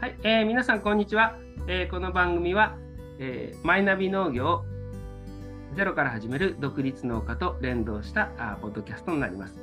[0.00, 1.36] はい、えー皆さんこんにちは。
[1.66, 2.78] えーこの番組は、
[3.18, 4.64] えーマイナビ農業
[5.76, 9.56] ゼロから始める独立農家と連動したあポッドキャストになります。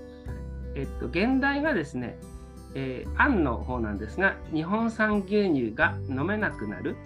[0.75, 2.19] えっと、現代がですね、
[2.75, 6.97] えー、案の方なんですが、日本産牛乳が飲めなくなる、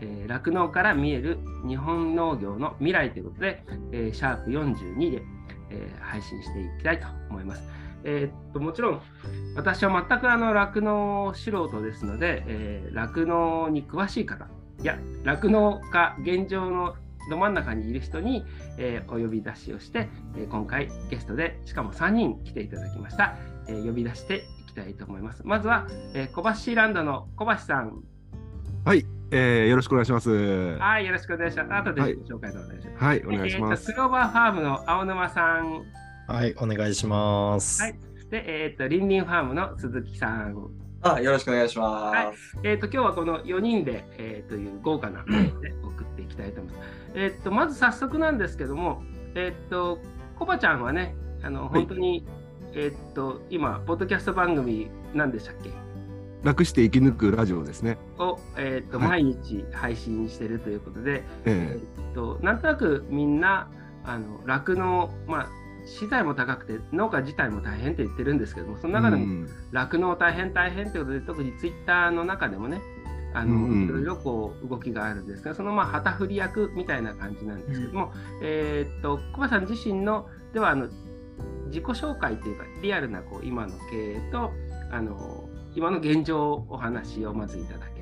[0.00, 5.22] えー酪農から見える日本農業の未来ということで、えーシャープ42で、
[5.70, 7.64] えー配信していきたいと思います。
[8.04, 9.00] えーっともちろん
[9.56, 14.46] 私は全くあの酪農素人ですので、えー酪農に詳しい方
[14.80, 16.94] いや酪農家現状の
[17.28, 18.44] ど真ん中にいる人に、
[18.78, 23.36] えーお呼び出しをして、えー今回ゲストでしかも3人来ていただきました、
[23.68, 25.42] えー呼び出していきたいと思います。
[25.44, 28.02] まずは、えー小橋ランドの小橋さん。
[28.84, 30.30] はい、えー、よろしくお願いします。
[30.30, 31.74] ははいよろしくお願いします。
[31.74, 32.14] 後ではい。
[32.14, 33.82] ご紹介でお願いします、い、お願いします。
[33.82, 33.92] えーと。
[33.92, 35.84] クローバーファームの青沼さん。
[36.26, 37.82] はい、お願いします。
[37.82, 40.70] はいで、えー、とリンリンファームの鈴木さん。
[41.02, 42.16] あ、よろしくお願いします。
[42.16, 42.34] はい。
[42.62, 46.88] えー、と今日はこの4人で、えーという豪華なで送っていきたいと思います。
[47.14, 49.02] えー、とまず早速なんですけども、
[49.34, 49.98] えー、と
[50.38, 52.26] コバちゃんはね、あの本当に、
[52.72, 55.70] えー、と今、ポッドキャスト番組何でしたっけ？
[56.42, 57.98] 楽して生き抜くラジオですね。
[58.18, 59.22] を、えーとはい。
[59.22, 61.80] 毎日配信してるということで、ええ。
[62.12, 63.68] ー、となんとなくみんな
[64.04, 65.48] あの酪農、まあ、
[65.98, 69.48] 資材も高くて農家自体も大変って言ってるんですけども、そのー、中でもうん。
[69.72, 72.80] 酪農大変大変ということで特にツイッターの中でもね
[73.34, 73.84] あの、うんうん。
[73.84, 80.88] いろいろこう動きがあるんですがそのまあ旗振り役みたいな感じなんですけども、えーっと小林さん自身のではあの
[81.66, 84.52] 自己紹介というかリアルなこう今の経営と
[84.90, 87.99] あの今の現状お話をまずいただけ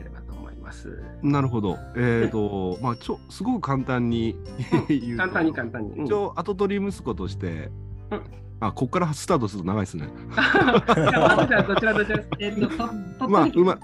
[0.68, 1.02] ます。
[1.22, 1.78] なるほど。
[1.96, 4.36] えっ、と、 まあ、ちょ、すごく簡単に
[4.88, 5.16] 言うと。
[5.18, 5.92] 簡単に簡単に。
[5.92, 7.70] うん一応、後取り息子として。
[8.10, 8.20] うん
[8.60, 10.08] あ、ここからスタートすると長いですね。
[10.34, 12.88] どちらどちら えーっとと
[13.20, 13.78] 鳥まあ、取うま。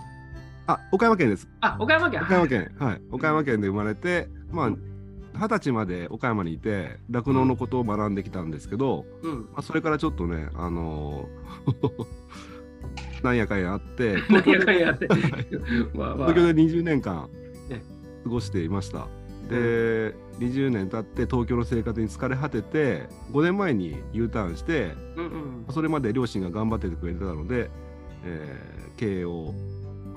[0.67, 1.49] あ、岡山県です。
[1.61, 4.71] あ岡山県岡山県、はい、岡山県で生まれて、まあ。
[5.37, 12.54] 二十歳まで岡山にいて酪農のことを学んできたんですけど、うんまあ、それからちょっとね、あのー
[13.25, 15.09] なんやかんやあって、 何やかんやって。
[15.97, 16.29] まあまあ。
[16.29, 17.29] 東京で20年間
[17.71, 17.83] え
[18.23, 19.09] 過ごしていました。
[19.49, 25.73] で、20年経って東京の生活に疲れ果てて、5年前に U ターンして、うんうん。
[25.73, 27.71] それまで両親が頑張っててくれてたので、
[28.25, 29.53] えー経営を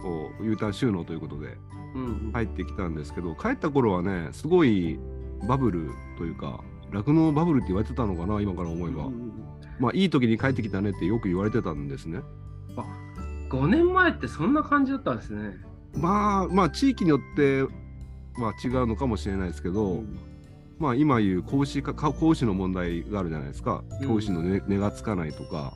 [0.03, 1.57] こう U ターン収納ということで
[1.95, 2.31] うんうん。
[2.31, 5.00] 入ってきたんですけど、帰った頃はね、すごい
[5.47, 9.06] バブルというか、酪農バブルって言われてたのかな、今から思えば。
[9.06, 9.31] うんうん。
[9.79, 12.22] まあ、いい時に帰ってきたねってよく言われてたんですね。
[13.50, 15.58] 5年前ってそんな感じだったんですね。
[15.96, 20.04] まあまあ地域によっては違うのかもしれないですけど、
[20.80, 23.84] まあ今言う子牛かか子牛の問題があるじゃないですか。
[24.02, 24.08] うん。
[24.08, 25.74] 子牛の値、値がつかないとか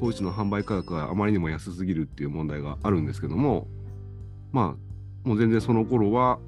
[0.00, 3.68] 子牛の販売価格があまりにも安すぎるっていう問題があるんですけども
[4.52, 4.76] ま
[5.24, 6.38] あもう全然その頃は、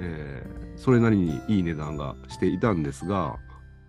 [0.00, 3.36] えーそれなりにいい値段がしていたんですが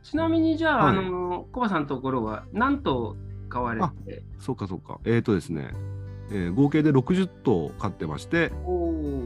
[0.01, 0.97] ちなみにじゃあ、はい。
[0.97, 3.15] あのコバさんのところは何頭
[3.49, 4.23] 飼われて。
[4.39, 4.99] そうかそうか。
[5.05, 5.71] えーとですね、
[6.31, 8.51] えー合計で60頭飼ってまして、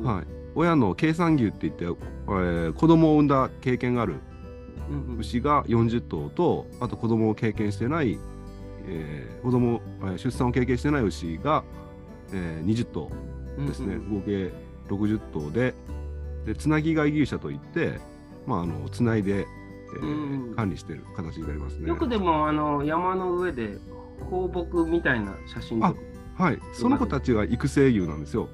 [0.04, 4.16] はい、親の計算牛って言って、えー子供を産んだ経験がある
[5.20, 8.18] 牛が40頭とあと子供を経験してない、
[8.88, 11.64] えー子供、えー出産を経験してない牛が、
[12.32, 13.10] えー20頭
[13.68, 14.20] ですね、うんうん。
[14.20, 14.52] 合計
[14.90, 15.74] 60頭で
[16.46, 18.00] でつなぎ飼い牛舎といって、
[18.46, 20.56] まあ、あのつないで、えーうんうん。
[20.56, 21.88] 管理している形になりますね。
[21.88, 23.78] よくでもあの山の上で
[24.24, 25.96] 放牧みたいな写真とか
[26.36, 28.50] はい、その子たちが育成牛なんですよ。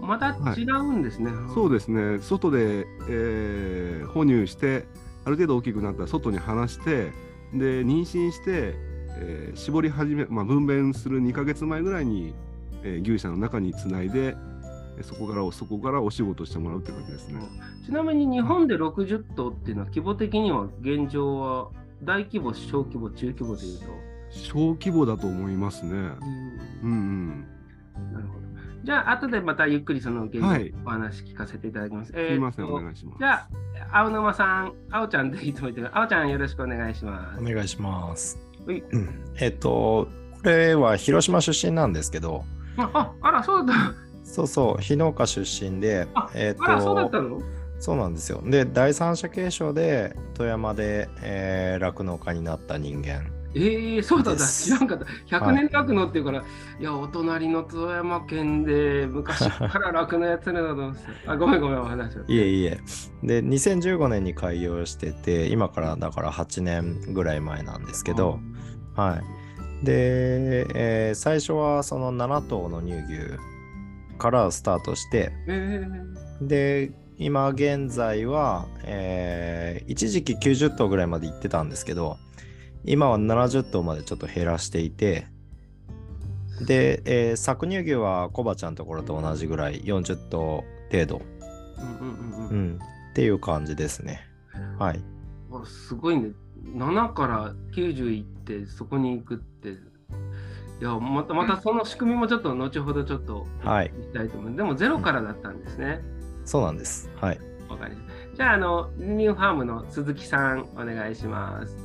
[0.00, 1.30] また違うんですね。
[1.54, 4.86] そうですね、外で、えー哺乳して、
[5.26, 7.12] ある程度大きくなったら外に放して、
[7.52, 8.74] で妊娠して、
[9.18, 12.32] えー絞り始め、まあ、分娩する2ヶ月前ぐらいに、
[12.82, 14.36] えー牛舎の中につないで、
[14.96, 17.40] えーそこからおそこからお仕事してもらうって感じですね。
[17.84, 21.68] ちなみに日本で60頭っていうのは規模的には現状は
[22.02, 23.84] 大規模、小規模、中規模でいうと？
[24.30, 25.92] 小規模だと思いますね。
[25.92, 27.46] うんうん
[28.12, 28.40] なるほど。
[28.82, 32.12] じゃあ、後でまたゆっくりその現状はいお話聞かせていただきます。
[32.14, 32.28] うん。
[32.28, 33.18] すいません、えーとお願いします。
[33.18, 33.32] じゃ
[33.92, 35.90] あ、青沼さん、青ちゃんでいつも言ってる。
[35.98, 37.40] 青ちゃんよろしくお願いします。
[37.40, 38.38] お願いします。
[39.36, 40.08] えっと、
[40.42, 42.44] これは広島出身なんですけど、
[42.78, 43.94] ああ、あら、そうだった。
[44.24, 47.40] そうそう、非農家出身であ、えっあら、そうだっとた、の？
[47.80, 48.42] そうなんですよ。
[48.44, 53.24] で、第三者継承で富山でえー酪農家になった人間。
[53.54, 54.46] ええそうだった。
[54.46, 55.04] 知らんかった。
[55.36, 56.38] 100年酪農っていうから、
[56.78, 61.32] い、や、お隣の富山県で昔から酪農やってるなと思ってた。
[61.32, 62.24] あ、ごめんごめん、お話を。
[62.28, 62.80] いえいえ。
[63.24, 68.38] で、2015年に開業してて、今からだから8年ぐらい前なんですけど、
[68.94, 69.16] は
[69.82, 69.84] い。
[69.84, 73.36] で、えー最初はその7頭の乳牛
[74.18, 75.86] からスタートして、え
[76.40, 82.16] で、今現在は、えー一時期90頭ぐらいまで行ってたんですけど、
[82.84, 85.26] 今は70頭までちょっと減らしていて、
[86.66, 91.22] で、えー搾乳牛はコバちゃんのところと同じぐらい40頭程度、
[91.78, 94.20] うんうんうんううんん、っていう感じですね。
[94.78, 95.00] はい。
[95.50, 96.30] わすごいね。
[96.76, 99.70] 7から90いってそこに行くって。
[99.70, 104.56] いや、またまたその仕組みもちょっと後ほどちょっとはいたいと思う。
[104.56, 106.00] でもゼロからだったんですね。
[106.44, 107.10] そうなんです。
[107.16, 107.40] はい。
[107.68, 108.36] わかりました。
[108.36, 111.76] じゃあ、あの、ニューファームの鈴木さん、お願いします。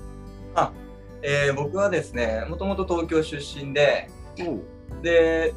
[1.27, 4.09] えー僕はですね、もともと東京出身で、
[5.01, 5.53] で、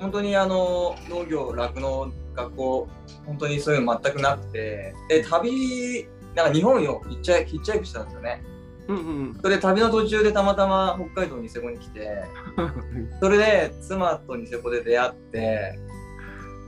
[0.00, 2.88] 本当にあの農業、酪農、学校、
[3.24, 8.42] 本当にそういうの全くなくて、で、旅、なんか日本をヒッチャイヒッチハイクしたんですよね。
[8.88, 12.24] うんうんそれで旅の途中でたまたま北海道ニセコに来て、
[12.56, 13.10] うん。
[13.20, 15.78] それで妻とニセコで出会って、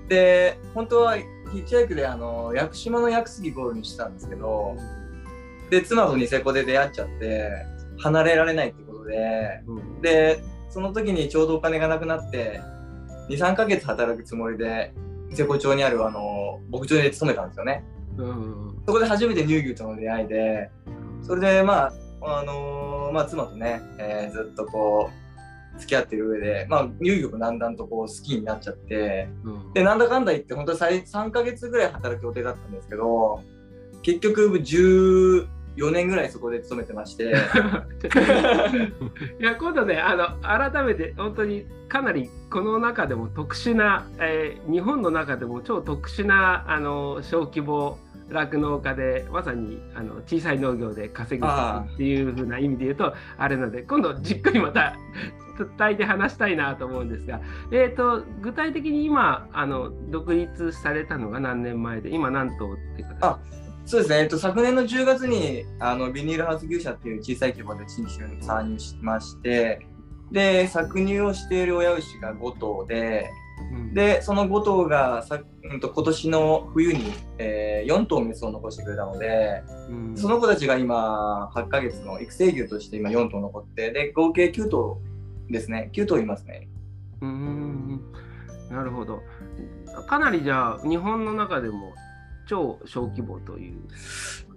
[0.08, 4.76] で、本当はヒッチハイクであの屋久島の屋久杉ゴールにしてたんですけど、
[5.70, 7.50] で、妻とニセコで出会っちゃって、
[7.98, 10.02] 離れられないってことで、うん。
[10.02, 12.60] で、その時にちょうどお金がなくなって、
[13.28, 14.92] 2、3ヶ月働くつもりで、
[15.30, 17.84] ニセコ町にあるあの牧場で勤めたんですよね。
[18.16, 20.70] うんそこで初めて乳牛との出会いで、
[21.22, 21.92] それでま
[22.22, 25.10] あ、あのーまあ妻とね、えーずっとこ
[25.76, 29.72] う、付き合ってる上で、まあ乳牛もだんだんとこう好きになっちゃって、うん。
[29.74, 33.42] で、なんだかんだ言って、本当は最3ヶ月ぐらい働く予定だったんですけど、
[34.02, 34.60] 結局
[35.78, 37.24] 4年ぐらいそこで勤めてまして、
[39.40, 47.98] いや今度ねあの改めて本当にかなりこの中でも特殊な、えー日本の中でも超特殊なあの小規模
[48.30, 54.96] 酪農家でまさにあの小さい農業で稼ぐっていう風な意味で言うとあれなので今度じっくりまた
[55.78, 57.40] 伝えて話したいなと思うんですが、
[57.72, 63.38] えー、と具体的に今あの独立されたのが何年前で今何頭って形あ
[63.88, 69.86] そうですね、えっと、昨年の10月にあのビニールハウス牛舎っていう小さい規模で新規に参入しまして、
[70.30, 73.30] で、搾乳をしている親牛が5頭で、
[73.72, 73.94] うん。
[73.94, 75.40] で、その5頭がさ、
[75.70, 80.14] うん、と今年の冬に、えー4頭メスを残してくれたので、うん。
[80.14, 85.00] その子たちが今、8ヶ月の育成牛として今4頭残って、で、合計9頭
[85.48, 86.68] ですね、9頭いますね。
[87.22, 88.02] うーん。
[88.70, 89.22] なるほど。
[90.06, 91.94] かなりじゃあ日本の中でも
[92.48, 93.78] 超小規模という。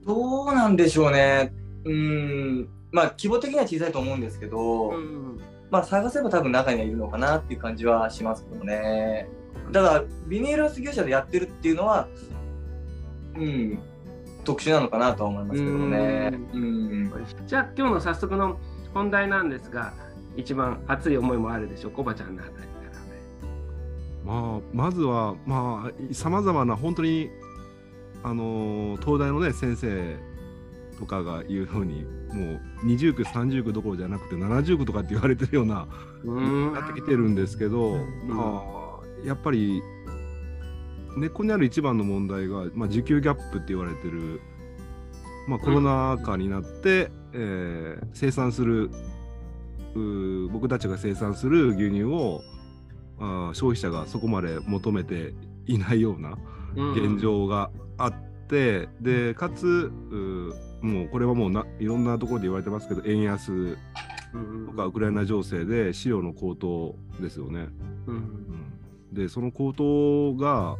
[0.06, 1.54] どうなんでしょうね。
[1.86, 5.40] うん、まあ、規模的には小さいと思うんですけど、うん
[5.72, 9.30] まあ探せば多分中にはいるのかなっていう感じはしますけどね。
[9.72, 12.10] だからビニールハウス業者でやってるっていうのは、
[13.36, 13.80] うん、
[14.44, 16.32] 特殊なのかなとは思いますけどね。
[16.54, 17.12] うん。
[17.48, 18.60] じゃあ今日の早速の
[18.94, 19.94] 本題なんですが
[20.36, 23.22] 一番熱い思いもあるでしょうコバちゃんのあたりからね。
[24.26, 27.30] まあ、まずは、まあ、さまざまな本当に、
[28.24, 30.18] あのー東大のね、先生
[31.00, 32.04] とかが言うように、
[32.34, 35.88] もう20区、30区どころじゃなくて、70区とかって言われてるような、
[36.24, 37.98] なってきてるんですけど、
[38.28, 38.64] ま
[39.24, 39.82] あ、やっぱり、
[41.18, 44.40] 根っこにある一番の問題が、まあ、需給ギャップって言われてる、
[45.48, 48.92] まあ、コロナ禍になって、えー生産する
[50.52, 52.42] 僕たちが生産する牛乳を
[53.20, 55.34] あー消費者がそこまで求めて
[55.66, 56.38] いないような
[56.76, 57.16] うん。
[57.16, 57.70] 現状が
[58.06, 58.14] あっ
[58.48, 59.92] て、でかつ
[60.82, 63.52] もうこれはもうないろんなところで言われてますけど円安
[64.34, 67.68] うんとかウクライナ情勢で飼料の高騰ですよね。
[68.08, 69.14] うんうん。
[69.14, 70.78] でその高騰が、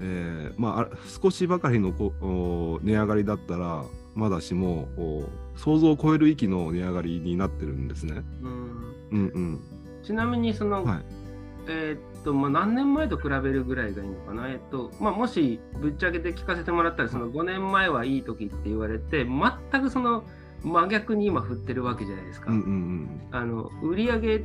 [0.00, 0.88] えーまああ、
[1.22, 5.24] 少しばかりのこお値上がりだったらまだしもお
[5.56, 8.22] 想像を超える域の値上がりになってるんですね。
[8.42, 8.94] うん。
[9.12, 9.60] うんうん。
[10.02, 11.21] ちなみにその、はい
[11.68, 20.24] えーっとまあ、何年前と比べるぐらいがいいのかな、えーっとまあ、もしぶっちゃけて聞かせてもらったらその5年前はいい時って言われて全くその
[20.62, 22.50] 真逆に今振ってるわけじゃないですか。
[22.50, 24.44] うんうんあの売上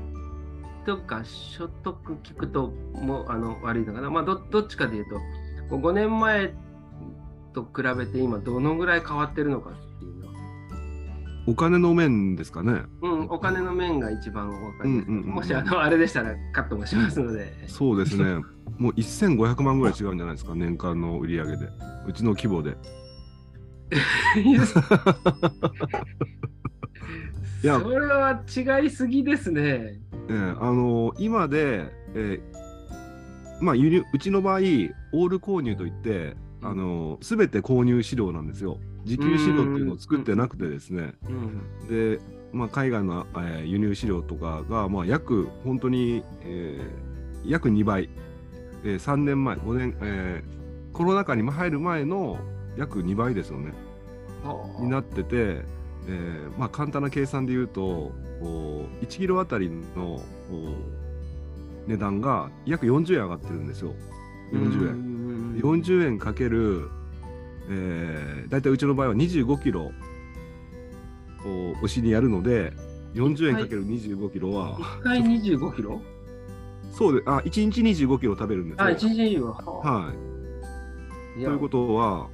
[0.86, 5.16] とか所得聞くともうあの悪いのかな、まあ、どどっちかというと
[5.70, 6.54] こう5年前
[7.54, 9.74] と比べて今どのぐらい変わってるのかっ
[11.48, 12.82] お金の面ですかね。
[13.02, 17.54] うん、お金の面が一番分かります、うんうんうんうんもしあのあれでしたらカットもしますので。
[17.68, 18.44] そうですね。
[18.78, 21.70] もう1500万ぐらい違うんじゃないですか、年間の売り上げで。
[22.06, 22.78] うちの規模で。
[27.64, 30.00] いやそれは違いすぎですね。
[30.30, 38.78] えーあのー今で、えーまあ輸入うちの場合オール購入といって、あのー、全て購入飼料なんですよ
[39.08, 42.20] 自給飼料っていうのを作ってなくてですねうんで、
[42.52, 47.08] まあ、海外の、えー輸入飼料とかが、まあ、約本当に、えー
[47.50, 48.10] 約2倍
[48.84, 50.58] えー3年前、5年、えー
[50.94, 52.40] コロナ禍に入る前の
[52.76, 53.74] 約2倍ですよね。
[54.80, 57.84] になってて、えーまあ、簡単な計算で言うと
[58.42, 60.22] お1キロあたりの
[60.52, 60.76] お
[61.88, 63.94] 値段が約40円上がってるんですよ。
[64.54, 64.96] 40円。
[65.58, 66.90] 円40円かける、
[67.70, 69.92] えー、大体うちの場合は25キロを
[71.84, 72.72] 牛にやるので
[73.14, 76.02] 40円かける25キロは、1回25キロ？
[76.92, 78.86] そうであ1日25キロ食べるんですよ。
[78.86, 79.08] あ、1日
[79.38, 79.54] 25は。
[79.82, 80.16] はい。
[81.42, 82.28] いということは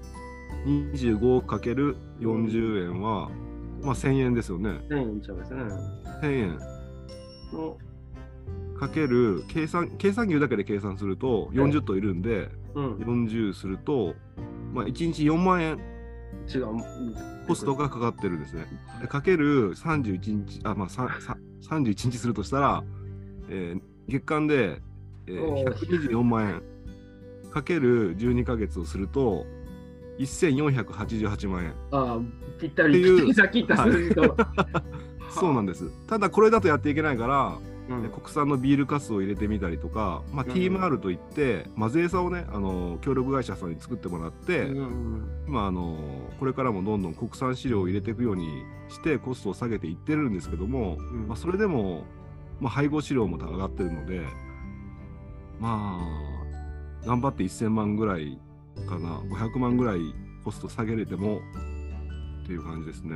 [0.66, 3.30] 25×40 円は、
[3.82, 4.80] まあ、1000円ですよね。
[4.90, 5.62] 1000円ちゃいますね。
[6.22, 6.58] 1000円
[7.54, 7.78] の
[8.80, 14.14] かける計算計算牛だけで計算すると40頭いるんで、うん、40すると、
[14.74, 15.80] まあ、1日4万円
[16.54, 16.68] 違う。
[17.48, 18.66] コストがかかってるんですね。
[19.02, 21.38] でかける31日、あ、まあ、ささ
[21.70, 22.84] 31日するとしたら、
[23.50, 24.82] えー月間で、
[25.28, 26.62] えーおー124万円
[27.52, 29.46] かける12ヶ月をすると
[30.20, 31.74] 1488万円。
[31.92, 32.20] ああ、
[32.60, 34.38] ぴったり、っていうぴったりさっき言った数字と。
[35.30, 35.90] そうなんです。
[36.08, 37.58] ただこれだとやっていけないから、
[37.90, 38.10] うん。
[38.10, 40.52] 国産のビールカスを入れてみたりとか、まあ、うん。
[40.52, 45.98] TMR といって、まあ、税差をねあの協力会社さんに作ってもらって、うん今あの
[46.40, 51.28] これからもどんどん国産飼料を入れていくようにしてコストを下げていってるんですけども、うん。
[51.28, 52.04] まあ、それでも、
[52.60, 54.22] まあ、配合飼料も上がってるので
[55.60, 58.40] まあ頑張って1000万ぐらい
[58.88, 60.00] かな500万ぐらい
[60.44, 61.42] コスト下げれても
[62.44, 63.16] っていう感じですね。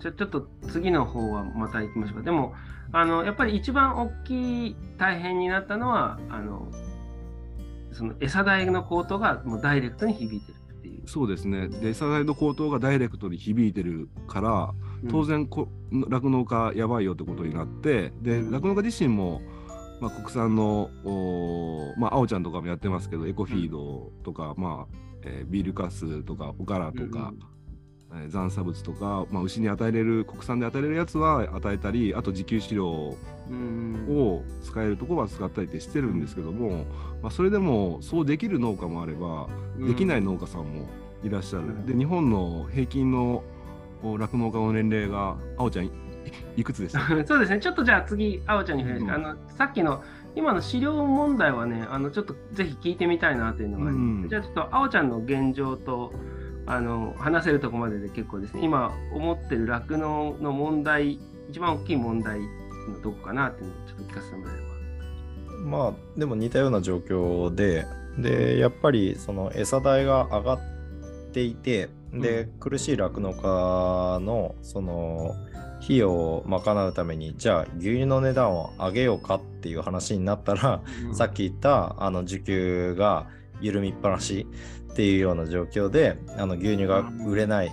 [0.00, 2.22] じゃあちょっと次の方はまた行きましょうか。
[2.22, 2.54] でも、
[2.92, 6.68] あのやっぱり一番大きい大変になったのは、あの
[7.92, 11.08] その餌代の高騰がもうダイレクトに響いてるっていう。
[11.08, 14.74] そうですねで餌代の高騰がダイレクトに響いてるから
[15.10, 19.40] 当然こ酪農家やばいよってことになってでうん酪農家自身も、
[20.00, 27.32] まあ、国産のおーまあ青ちゃんとかもやってますけどエコフィードとか、まあえービールカスとかおからとか、
[28.16, 33.16] えー残差物とか、まあ、牛に与えれる国産で与えれるやつは与えたりあと自給飼料
[33.50, 36.86] うん、を使えるところは使ったりってしてるんですけども、
[37.22, 39.86] まあ、それでもそうできる農家もあればうん。
[39.86, 40.88] できない農家さんも
[41.22, 41.66] いらっしゃる。
[41.66, 41.84] うん。
[41.86, 43.42] で日本の平均の
[44.02, 45.92] お酪農家の年齢があおちゃんい
[46.56, 47.00] いくつでした？
[47.26, 49.10] そうですね、ちょっとじゃあ次、あおちゃんに触れて、うん。
[49.10, 50.02] あのさっきの
[50.34, 54.22] 今の資料問題はね、あのちょっとぜひ聞いてみたいなというのがあります。
[54.22, 54.28] うん。
[54.30, 56.14] じゃあちょっとあおちゃんの現状と
[56.66, 61.18] あの話せるところまでで結構ですね、今思ってる酪農の問題、
[61.50, 64.74] 一番大きい問題のどこかなっていうのをちょっと聞かせてもらえれば。
[65.64, 67.86] まあでも似たような状況で
[68.18, 70.60] でやっぱりその餌代が上がっ
[71.32, 75.34] ていてで、苦しい酪農家のその
[75.82, 80.80] 費用を賄うためにじゃあ牛乳の値段を上げようかっていう話になったら、
[81.12, 83.26] さっき言ったあの需給が
[83.60, 84.46] 緩みっぱなし
[84.94, 87.72] っていうような状況であの牛乳が売れない。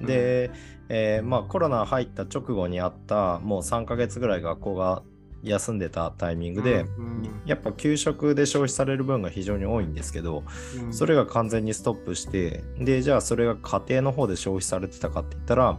[0.00, 0.06] うん。
[0.06, 0.50] で、
[0.90, 5.02] えーまあ、コロナ入った直後にあったもう3ヶ月ぐらい学校が
[5.42, 10.44] 休んでたタイミングで、うんやっぱ給食で消費される分が非常に多いんですけど、
[10.82, 10.92] うん。
[10.92, 15.78] それが完全にストップして、で、じゃあそれが家庭の方で消費されてたかって言ったら、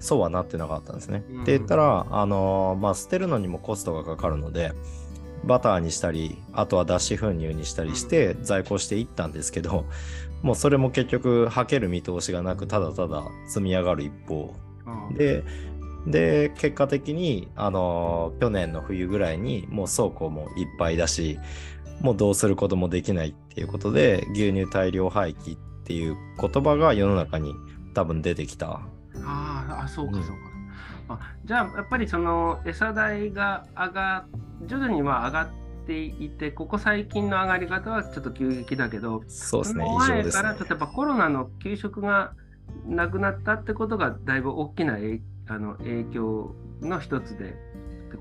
[0.00, 1.24] そうはなってなかったんですね。
[1.30, 1.42] うん。
[1.44, 4.74] って言ったら、あのーまあ、捨てるのにもコストがかかるので、
[5.44, 9.86] バターにしたり、あとは脱脂粉乳にしたりして在庫していったんですけど、
[10.42, 14.54] もうそれも結局、はける見通しがなく、ただただ積み上がる一方。
[14.86, 15.44] うんで、
[16.06, 21.38] で、結果的に、あのー去年の冬ぐらいにもう倉庫もいっぱいだし、
[22.00, 27.52] もうどうすることもできないっていうことで、牛乳大量廃棄っていう言葉が世の中に
[27.94, 28.80] 多分出てきた。
[29.24, 30.57] あーあ、そうかうんそうか。
[31.08, 34.26] あじゃあ、やっぱりその餌代が上が、
[34.66, 35.48] 徐々には上がっ
[35.86, 40.52] ていて、ここ最近の上がり方はちょっと急激だけど、そうですね、前から、。
[40.52, 42.32] 例えばコロナの給食が
[42.86, 47.56] なくなったってことが、だいぶ大きな影あの影響の一つで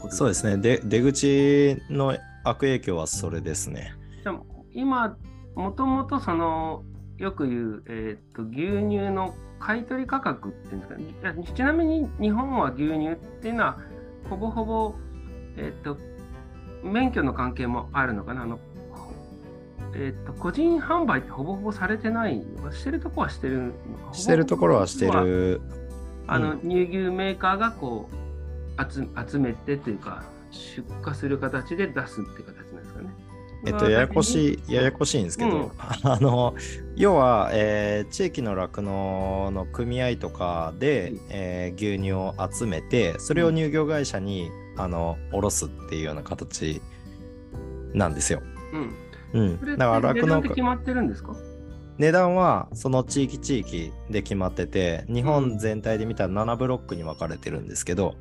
[0.10, 0.58] そうですね。
[0.58, 3.94] で、出口の悪影響はそれですね。
[4.24, 4.42] じゃあ
[4.74, 5.18] 今、
[5.56, 6.84] もともとその、
[7.18, 13.80] よく言う、えー、と牛乳の買い取り価格っていうんですかねちなみに日本は牛乳っていうのは
[14.30, 14.94] ほぼほぼ、
[15.56, 15.98] えー、と
[16.84, 18.60] 免許の関係もあるのかなあの、
[19.96, 23.74] えー、と個人販売ってほぼほぼされてないしてるところはしてる
[24.14, 25.62] してるところはしてる。
[26.30, 32.67] あの、う乳牛メーカーがこう集集めてというか出荷する形で出すって形。
[33.66, 35.72] えっと、ややこしい、ややこしいんですけど、うん。
[36.04, 36.54] あの、
[36.96, 41.20] 要は、えー地域の酪農の組合とかで、うん。
[41.30, 46.82] えー牛乳を集めて、それを乳業会社に、あの、卸すっていうような形
[47.94, 48.42] なんですよ。
[49.34, 49.78] うん、うん。
[49.78, 51.36] だから酪農決まってるんですか？
[51.98, 58.16] 値段はその地域地域で決まってて、日本全体で見たら7ブロックに分かれてるんですけど、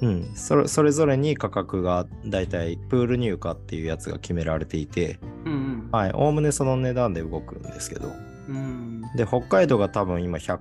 [0.00, 0.08] うん。
[0.08, 5.88] うん、それそれぞれに価格がだいたいプール入荷っていうやつが決められていて、うんうん。
[5.90, 8.12] はい、おおむねその値段で動くんですけど、
[8.48, 9.02] うん。
[9.16, 10.60] で、北海道が多分今100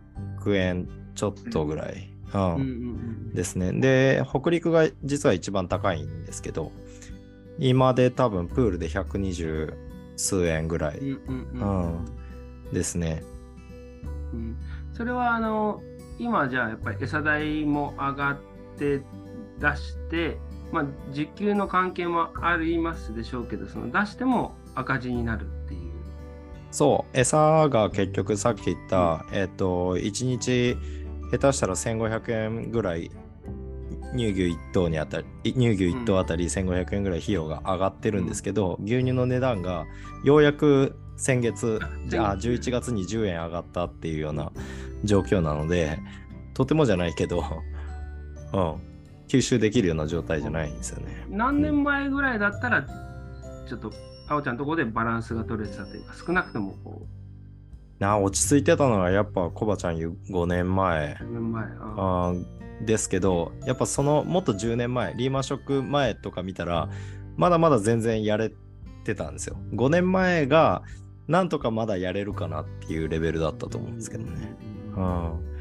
[0.56, 3.72] 円ちょっとぐらい、うんですね。
[3.74, 6.72] で、北陸が実は一番高いんですけど、
[7.60, 9.74] 今で多分プールで120
[10.16, 12.06] 数円ぐらい、うん。
[12.72, 13.24] うんうんううんん、ですね。
[14.34, 14.58] うん
[14.94, 15.82] それはあの
[16.20, 18.38] 今じゃあやっぱり餌代も上がっ
[18.78, 19.02] て
[19.60, 20.38] 出して、
[20.72, 25.92] まあ、時給の関係もありますでしょうけどその出しても赤字になるっていう。
[26.72, 30.78] そう、餌が結局さっき言った、えっ、と、1日
[31.32, 33.12] 下手したら1500円ぐらい、
[34.16, 39.86] 乳牛1頭にあたり、い乳牛1頭あたり1500円ぐらい費用が上がってるんですけど、牛乳の値段が
[40.24, 44.52] ようやく先月、じゃあ11月に10円上がったっていうような
[45.04, 46.00] 状況なので、
[46.54, 47.44] とてもじゃないけど、
[48.54, 48.76] うん、
[49.28, 51.26] 吸収できるような状態じゃないんですよね。
[51.30, 52.86] 何年前ぐらいだったら
[53.68, 53.92] ちょっと
[54.28, 57.08] あおちゃんのところでバランスが取れてたというか少なくともこ
[58.00, 61.18] な落ち着いてたのはやっぱコバちゃん言う5年前。
[61.22, 61.64] う5年前。
[61.98, 62.34] あ
[62.86, 66.90] ですけどやっぱそのもっと10年前リーマンショック前とか見たら
[67.38, 68.52] まだまだ全然やれ
[69.02, 69.58] てたんですよ。
[69.74, 70.84] 5年前が
[71.28, 74.56] なんとかまだやれるかなっていうレベルだったと思うんですけどね。
[74.96, 75.52] うん。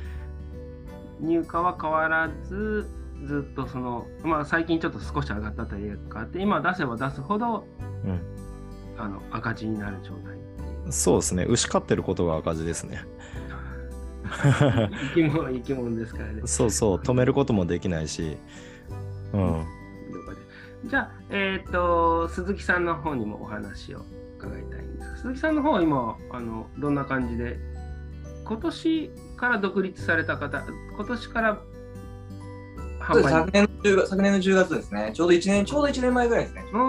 [1.20, 2.88] 入荷は変わらず
[3.24, 7.66] ずっとその、まあ、最近ちょっと少し上がったというかって今出せば出すほど
[8.04, 8.20] うん。
[8.98, 10.36] あの赤字になる状態。
[10.90, 11.46] そうですね。
[11.48, 13.04] 牛飼ってることが赤字ですね。
[14.30, 16.42] 生き物は生き物ですからね。
[16.44, 16.96] そうそう。
[16.98, 18.36] 止めることもできないし。
[19.32, 19.79] うん
[20.84, 24.02] じゃあ、えっ、と、鈴木さんの方にもお話を
[24.38, 27.58] 伺いたいんですが鈴木さんの方は今、あのどんな感じで、
[28.44, 30.64] 今年から独立された方、
[30.96, 31.60] 今年から
[33.00, 35.10] 販売昨年の10月昨年の10月ですね。
[35.14, 36.64] ちょうど1年、ちょうど1年前ぐらいですね。
[36.72, 36.80] うー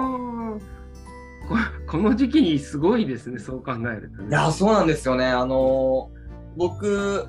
[0.55, 4.29] んここの時期にすごいですね、そう考えるとね。
[4.29, 5.25] いや、そうなんですよね。
[5.25, 6.21] あのー
[6.57, 7.27] 僕、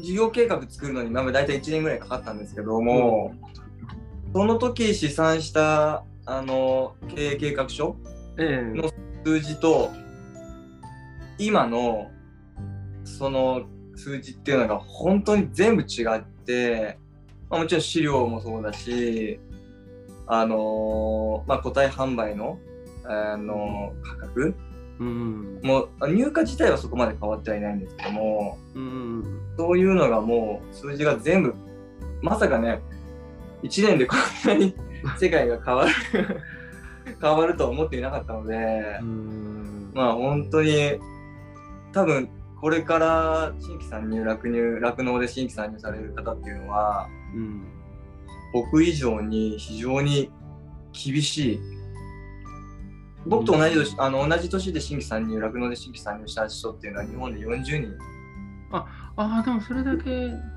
[0.00, 3.34] 事業計画作るのに、まあ、大体1年ぐらいかかったんですけども、
[4.34, 7.94] その時試算した、あのー経営計画書
[8.36, 8.76] ええ。
[8.76, 8.90] の
[9.24, 9.92] 数字と、
[11.38, 12.10] 今の、
[13.04, 13.62] その
[13.94, 16.98] 数字っていうのが本当に全部違って、
[17.48, 19.38] まあ、もちろん資料もそうだし、
[20.26, 22.58] あのーまあ、個体販売の、
[23.04, 24.56] あのー価格
[24.98, 25.60] うん。
[25.62, 29.24] もうあ入荷自体はそこまで変わってはいないんですけども、うん。
[29.56, 31.54] そういうのがもう数字が全部、
[32.20, 32.80] まさかね、
[33.64, 34.74] 1年でこんなに
[35.18, 35.92] 世界が変わる
[37.20, 39.90] 変わるとは思っていなかったので、うん。
[39.94, 40.98] まあ本当に
[41.92, 42.28] 多分
[42.60, 47.64] これから新規参入、酪乳、酪農で新規参入される方っていうのは、うん
[48.54, 50.30] 僕以上に非常に
[50.92, 51.60] 厳しい。
[53.26, 57.98] 僕と同じ年,、あの同じ年で新規参入、酪農で新規参入した人っていうのは日本で40人、
[59.16, 60.10] ああ、でもそれだけ。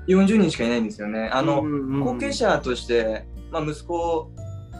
[0.08, 1.30] 40人しかいないんですよね。
[1.32, 4.30] あの、後後継者として、まあ、息子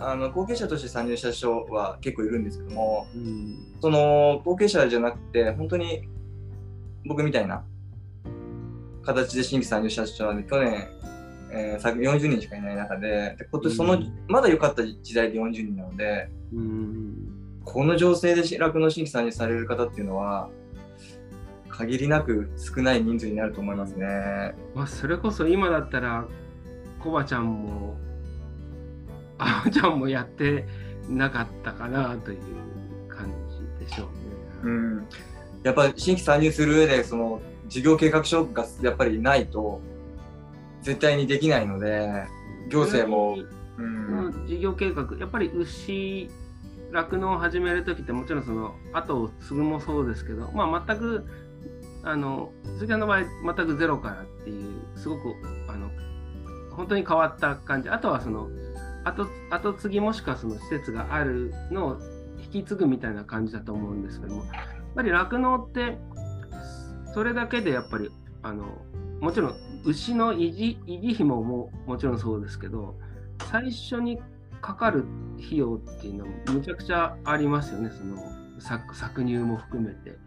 [0.01, 6.09] あの後継者として参入した人は結構いるんですけどもうんその後継者じゃなくて本当に
[7.05, 7.65] 僕みたいな
[9.03, 10.89] 形で新規参入した人は、ね、去年、
[11.51, 17.15] えー、昨40人しかいない中でで今年その、うんまだ良かった時代で40人なのでうん
[17.65, 20.49] この情勢で酪農新規参入される方っていうのは
[21.79, 24.05] 限りなく少ない人数になると思いますね。
[24.75, 26.27] まあ、それこそ今だったら
[26.99, 27.97] コバちゃんも
[29.39, 30.67] あおちゃんもやって
[31.09, 32.39] なかったかなという
[33.09, 33.31] 感
[33.79, 34.13] じでしょうね。
[34.65, 35.07] うん、
[35.63, 39.81] やっぱり新規参入する上でその事業計画書がやっぱりないと
[40.83, 42.25] 絶対にできないので
[42.71, 46.29] 行政も、うこん、の事業計画やっぱり牛
[46.91, 51.25] 酪農を始める時ってもちろんその後を継ぐもそうですけど、まあ、全く
[52.03, 53.21] あの鈴木さんの場合
[53.57, 55.35] 全くゼロからっていうすごく
[55.69, 55.91] あの
[56.75, 57.91] 本当に変わった感じ。
[57.91, 58.49] あとはその
[59.05, 61.99] 後後継ぎもしくはその施設があるのを
[62.39, 64.45] 引き継ぐみたいな感じだと思うんですけども。
[64.45, 65.99] やっぱり酪農って
[67.15, 68.11] それだけでやっぱり
[68.43, 68.65] あの
[69.21, 72.97] もちろん牛の維持維持費もももちろんそうですけど
[73.51, 74.19] 最初に
[74.61, 75.05] かかる
[75.39, 77.91] 費用っていうのはむちゃくちゃありますよね。
[77.91, 78.17] その
[78.61, 80.19] 搾搾乳も含めて。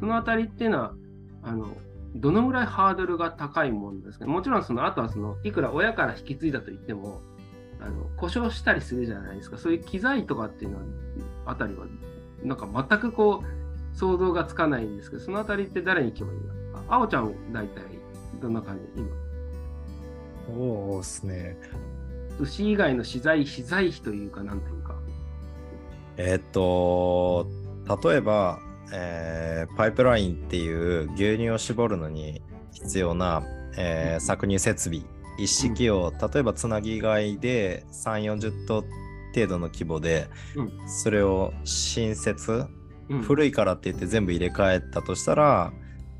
[0.00, 0.94] そのあたりっていうのは
[1.42, 1.76] あの
[2.14, 4.26] どのぐらいハードルが高いもんですか？
[4.26, 7.20] もちろんそのあとはそのいくら親から引き継いだと言っても
[7.80, 10.82] あの故障したりするじゃないですかそういう機材とかっていうのは
[11.46, 11.86] あたりは
[12.42, 16.52] なんか全くこう想像がつかないんですけど、そのあたりって誰に聞けばいいの？
[16.88, 17.82] ああおちゃん、大体
[18.40, 19.08] どんな感じ今？
[20.46, 21.56] そうですね。
[22.40, 24.94] 牛以外の資材、資材費というか、なんていうか。
[26.16, 27.46] えーっと、
[28.02, 28.58] 例えば、
[28.92, 33.42] えーパイプラインっていう牛乳を絞るのに必要な、
[33.76, 35.02] えー搾乳設備
[35.38, 38.84] 一式を、例えばつなぎ買いで3、40頭
[39.34, 40.88] 程度の規模で、うん。
[40.88, 42.66] それを新設、
[43.08, 43.22] うん。
[43.22, 45.72] 古いからって言って全部入れ替えたとしたら、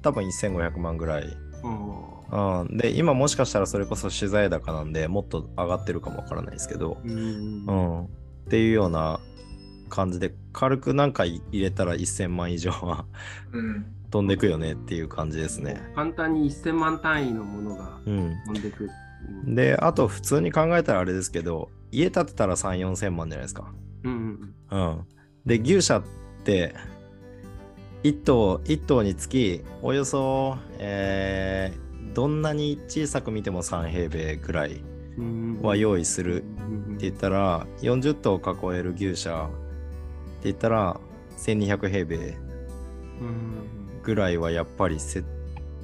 [0.02, 1.24] 多分1500万ぐらい。
[1.62, 2.62] うん。
[2.62, 7.66] うん、で、今もしかしたらそれこそ資材高なんでもっと上がってるかもわからないですけど、うん。
[7.66, 8.08] うん、っ
[8.48, 9.20] ていうような
[9.92, 13.04] 感じで軽く何か入れたら1000万以上は
[13.52, 13.86] うん。
[14.10, 15.80] 飛んでくよねっていう感じですね。
[15.94, 18.90] 簡単に1000万単位のものがうん、飛んでくる。
[19.46, 23.72] うんであと普通に考えたらあれですけど家建てたら3 4 0 0 0万じゃないですか。
[24.04, 25.04] うんうんうん、
[25.46, 26.02] で牛舎っ
[26.44, 26.74] て
[28.02, 31.82] 1頭1頭につきおよそ、えー
[32.14, 34.82] どんなに小さく見ても3平米くらい
[35.16, 38.40] うんは用意するうんって言ったら40頭
[38.72, 39.48] 囲える牛舎
[40.44, 41.00] 言ったら
[41.38, 42.16] 1200平米
[43.20, 44.00] うん。
[44.02, 45.24] ぐらいはやっぱり設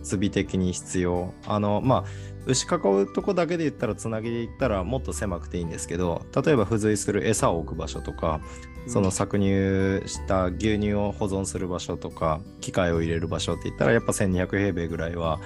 [0.03, 1.35] 備的に必要。
[1.47, 2.05] あのまあ
[2.47, 8.40] 牛囲うとこだけで言ったらつなぎで言ったらもっと狭くていいんですけど例えば付随する餌を置く場所とか
[8.87, 15.40] その搾乳した牛乳を保存する場所とか機械を入れる場所って言ったらやっぱ1200平米ぐらいは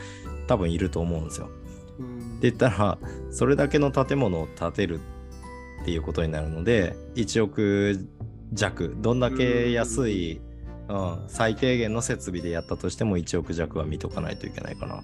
[0.46, 1.50] 多分いると思うんですよ。
[1.98, 2.18] うん。
[2.38, 2.98] って言ったら
[3.32, 5.00] それだけの建物を建てる
[5.82, 8.06] っていうことになるので1億
[8.52, 10.40] 弱どんだけ安い、
[10.88, 15.02] うん、最低限の設備でやったとしても1億弱は見とかないといけないかな。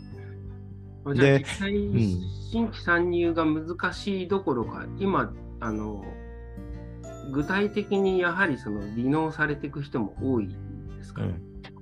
[1.14, 6.04] で実際、ん新規参入が難しいどころか、今、あの
[7.30, 11.22] 具体的にやはりその離農されていく人も多いですか？
[11.22, 11.34] ね。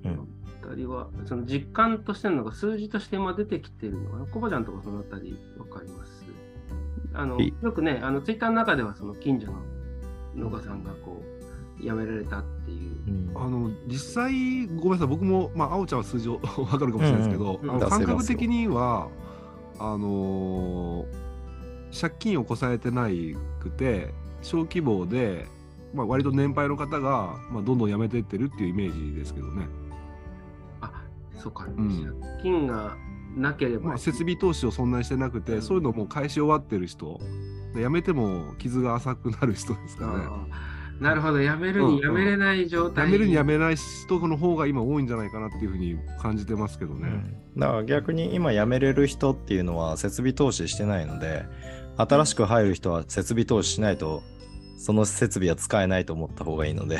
[0.03, 0.27] うんうん
[0.63, 4.25] あたりは、その実感としてのが数字として今出てきてるのかな？
[4.25, 6.25] コバちゃんとかそのあたりわかります？
[7.13, 9.61] あのいよくね、あのツイッターの中ではその近所の
[10.35, 11.36] 農家さんがこう
[11.81, 12.97] 辞められたっていう。
[13.07, 13.31] うん。
[13.35, 15.07] あの実際ごめんなさい。
[15.07, 17.75] 僕もまああおちゃんは数字を 分かるかもしれないですけど、うんうん。
[17.75, 19.09] あの感覚的には
[19.79, 21.27] あのー
[21.99, 25.47] 借金をこさえてないくて小規模で、
[25.93, 29.67] まあ、割と年配の方が、まあ、どんどん辞めていってるっていうイメージですけどね、
[30.81, 30.91] あ
[31.35, 31.75] そうか、ん。
[31.75, 32.95] 借金が
[33.35, 37.19] なければ、まあ、設備投資をそんなにしてなくて、そういうのをもう返し終わってる人。
[37.73, 40.25] で辞めても傷が浅くなる人ですからね。
[40.99, 43.07] なるほど、辞めるに辞めれない状態。
[43.07, 47.07] 辞めるに辞めない人の方が今多いんじゃないかなっていうふうに感じてますけどね。
[47.57, 51.45] だから逆に今辞めれる人っていうのは設備投資してないので
[51.97, 54.21] 新しく入る人は設備投資しないと
[54.77, 56.99] その設備は使えないと思った方がいいので、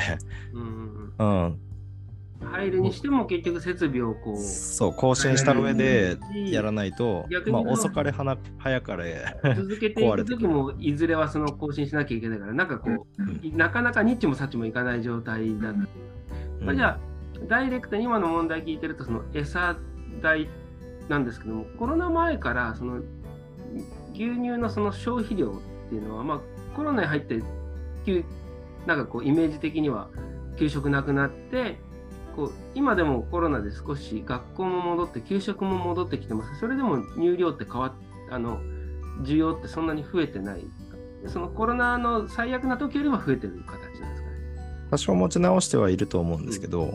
[0.52, 1.44] うんうん。
[1.44, 1.58] うん、
[2.40, 4.36] 入るにしても結局設備をこう。
[4.38, 6.16] そう更新した上で
[6.50, 15.78] やらなないと逆にまあ遅かれ早かれ続けていく時もいずれはその更新しなきゃいけないから、なんかこう、なかなかニッチもサッチもいかない状態だった。
[16.64, 16.98] まあ、じゃあ、
[17.48, 19.76] ダイレクトに今の問題聞いてると、その餌
[20.22, 20.48] 代
[21.08, 23.00] なんですけども、コロナ前からその
[24.12, 26.40] 牛乳のその消費量っていうのは、まあ、
[26.76, 27.42] コロナに入って、
[28.06, 28.24] 急
[28.86, 30.08] なんかこう、イメージ的には
[30.56, 31.78] 給食なくなって、
[32.36, 36.60] こう今でもコロナで少し学校も戻って、給食も戻ってきてます。
[36.60, 37.92] それでも乳量って変わっ
[38.30, 38.60] あの、
[39.22, 40.64] 需要ってそんなに増えてない。
[41.26, 44.36] そのコロナの最悪な時よりは増えてる形なんですかね。
[44.90, 46.94] 多少持ち直してはいると思うんですけど、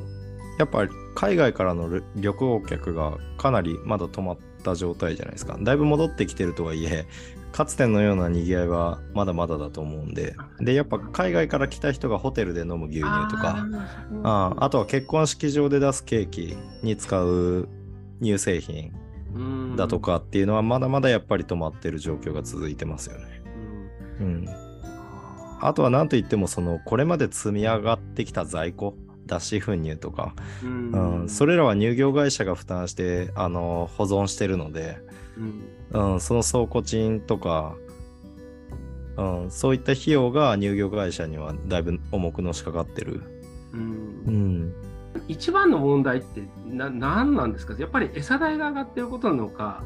[0.59, 5.57] やっぱり海外からの旅旅行客がかなりまだ止まった状態じゃないですか。
[5.59, 7.05] だいぶ戻ってきてるとはいえ、
[7.53, 13.65] かつてのような賑わいはまだまだだと思うんで、で、やっぱ海外から来た人がホテルで飲む牛乳とか、
[14.23, 17.69] あああとは結婚式場で出すケーキに使う
[18.21, 18.91] 乳製品
[19.35, 23.41] うんだとかっていうのはまだまだやっぱり止まってる状況が続いてますよね。
[24.19, 24.25] うん。
[24.25, 24.49] うん。
[25.61, 31.21] あとは何といってもそのこれまで積み上がってきた在庫脱脂粉乳とか、うん。
[31.21, 34.97] うん、それらは乳業会社が負担してあの保存してるので、
[35.37, 36.13] うん。
[36.13, 37.75] うん、その倉庫賃とか、
[39.17, 43.21] うん、そういった費用が乳業会社にはだいぶ重くのしかかってる。
[43.73, 43.81] うん。
[44.25, 44.73] うん。
[45.27, 47.75] 一番の問題ってな何なんですか？
[47.77, 49.83] やっぱり餌代が上がってることなのか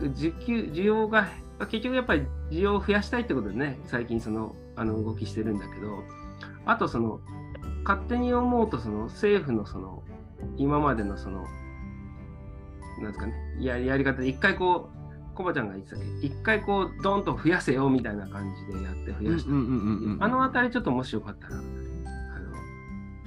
[0.00, 1.28] 需給需要が
[1.70, 6.02] 結局やっぱり需要を増やしたいってことでね最近そのあの動きしてるんだけど
[6.64, 7.20] あとその
[7.84, 10.02] 勝手に思うとその政府のその
[10.56, 11.44] 今までのその
[13.02, 13.34] なんですかね。
[13.60, 14.90] ややり方で一回こ
[15.32, 16.04] うコバちゃんが言ってたけ？
[16.04, 21.62] ど一回こうドンと増やせよみたいな感じでやって増やして、うんうんうんうんあのあたりちょっともしよかったらあの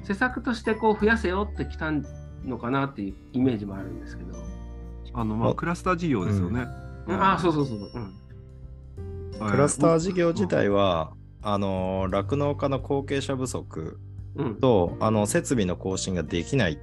[0.04, 1.92] 施策としてこう増やせよってきた
[2.46, 4.38] のかなっていうイメージもあるんですけど。
[5.14, 6.68] あのまああクラスター事業ですよね。
[7.08, 7.20] うん。
[7.20, 7.90] ああ、そうそうそうそう。
[7.96, 9.40] うん。
[9.40, 9.52] はい。
[9.52, 14.00] クラスター事業自体は、あの酪農家の後継者不足
[14.36, 14.56] うん。
[14.58, 16.74] とあの設備の更新ができない。
[16.74, 16.78] っ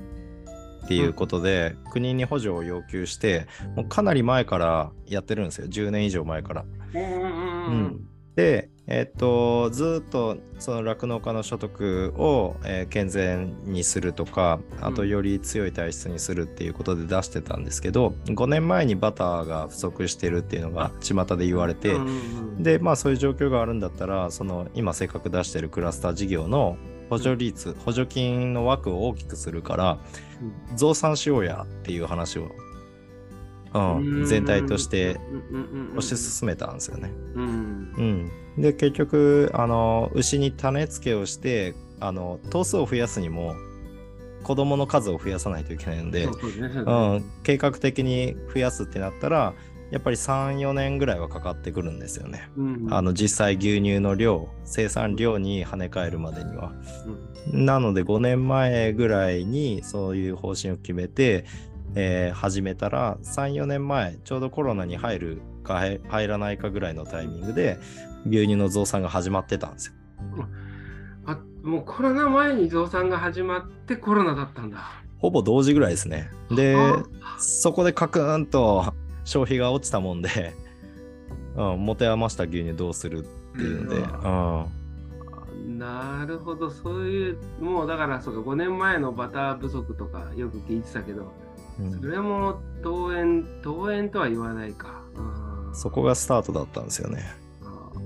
[0.86, 5.66] ていうことで、国に補助を要求してもうかなり前からやってるんですよ。
[5.66, 6.64] 10年以上前から。
[6.94, 8.08] うんうんうんうん。
[8.36, 22.10] で、えっとずーっとその酪農家の所得を、えー健全にするとかあとうんより強い体質にするっていうことで出してたんですけど、5年前にバターが不足してるっていうのが巷で言われて、うんうんう
[22.60, 22.62] ん。
[22.62, 26.76] でまあそういう状況があるんだったらその今せっかく出してるクラスター事業の
[27.10, 29.98] 補助率、補助金の枠を大きくするから
[30.76, 32.42] 増産しようやっていう話を、
[33.74, 34.24] うんうん。
[34.24, 35.16] 全体として
[35.96, 37.10] 推し進めたんですよね。
[37.34, 38.30] うん。
[38.56, 43.54] うん、で結局あの牛に種付けをしてあの頭数を増やすにも
[44.44, 46.36] 子供の数を増やさないといけないのでそう、
[47.16, 49.54] ん、計画的に増やすってなったら
[49.94, 52.50] やっぱり34年ぐらいはかかってくるんですよね。
[52.56, 56.72] うんあの実際牛乳の量生産量に跳ね返るまでには。
[57.52, 61.44] うんなので5年前ぐらいにそういう方針を決めて、
[61.94, 67.78] えー始めたら34年前ちょうどコロナに入るか入入らないかぐらいのタイミングで
[68.26, 69.94] 牛乳の増産が始まってたんですよ。
[71.26, 75.04] あもうコロナ前に増産が始まってコロナだったんだ。
[75.18, 76.30] ほぼ同時ぐらいですね。
[76.50, 77.04] であ
[77.38, 78.92] そこでカクーンと
[79.24, 80.54] 消費が落ちたもんで、
[81.56, 83.22] うん、持て余した牛乳どうするっ
[83.56, 91.32] ていうので、うん、なるほど、そういう、もうだからそうか、5年前のバター不足とかよく聞いてたけど、
[91.80, 92.00] うん。
[92.00, 95.02] それも登園、登園とは言わないか。
[95.16, 95.74] うん。
[95.74, 97.22] そこがスタートだったんですよね。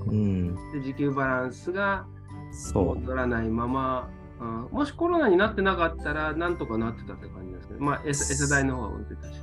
[0.07, 2.07] うん、で、時給バランスが
[2.53, 2.99] そう。
[3.01, 4.09] 戻らないまま、
[4.41, 4.69] うん。
[4.71, 9.41] もしコロナになってなかったら、なんとかなってたって感じですけど、まあ、餌餌代の方は置いてたし。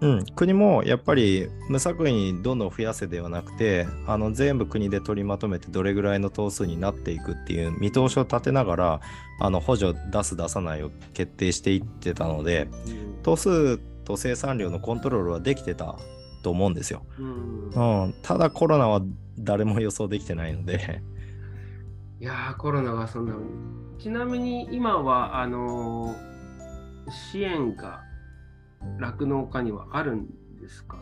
[0.00, 9.00] うん、国もやっぱり無作為にどんどん増やせではなくてあの全部国で取りまとめてどれぐらいの頭数になっていくっていう見通しを立てながら
[9.40, 13.22] あの補助出す出さないを決定していってたのでうん。
[13.22, 15.98] 頭数と生産量のコントロールはできてた
[16.42, 17.04] と思うんですよ。
[17.18, 18.04] うん。
[18.04, 19.02] うん、ただコロナは
[19.38, 21.02] 誰も予想できてないので。
[22.20, 23.34] いやー、コロナがそんな。
[23.98, 26.28] ちなみに今は、あのー
[27.10, 28.02] 支援が
[28.98, 30.28] 酪農家にはあるん
[30.60, 30.98] ですか？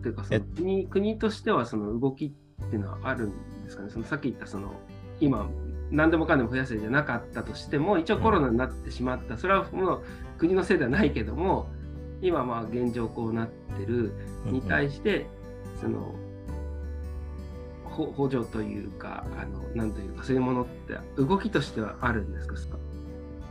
[0.00, 2.30] っていうかそのえ国、国としてはその動きっ
[2.70, 3.90] ていうのはあるんですかね？
[3.90, 4.72] そのさっき言ったその、
[5.20, 5.48] 今、
[5.90, 9.36] 何でもかんでも増やせじゃなかったとしても、一応コロナになってしまった。
[9.36, 10.02] それはもう
[10.38, 11.68] 国のせいではないけども、
[12.22, 14.12] 今まあ現状こうなってる
[14.46, 15.26] に対して、
[15.80, 16.14] その、
[17.84, 22.76] ほ補助というか、あの、なんというか、そういうものって動きとしてはあるんですか？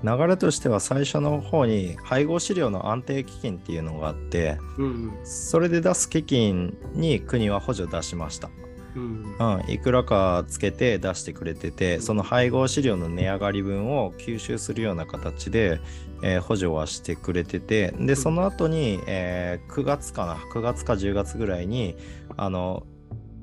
[0.03, 8.49] 流れとしては最初の方に配合飼料の安定基金っていうのがあってうんそれで出す基金に国は補助出しました。
[8.95, 9.35] うん。
[9.39, 15.79] うん、いくらかつけて出してくれててその配合飼料の値上がり分を吸収するような形で、
[16.23, 21.95] えー補助はしてくれててでその後に、えー9月かな9月か10月ぐらいに
[22.35, 22.83] あの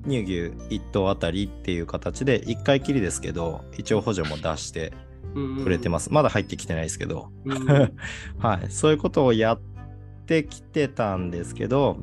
[0.06, 0.32] 乳牛
[0.74, 4.92] 1頭あたりっていう形で1回きりですけど一応補助も出して
[5.62, 7.30] くれてます、まだ入ってきてないですけど、
[8.38, 9.60] はい、そういうことをやっ
[10.26, 11.98] てきてたんですけど、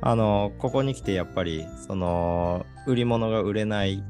[0.00, 4.02] あの、ここに来てやっぱり、その、売り物が売れない、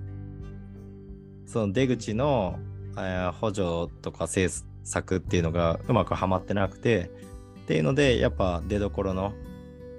[1.47, 2.59] その出口の、
[2.97, 7.11] えー補助とか政策っていうのがうまくはまってなくて、
[7.63, 9.33] っていうので、やっぱ出どころの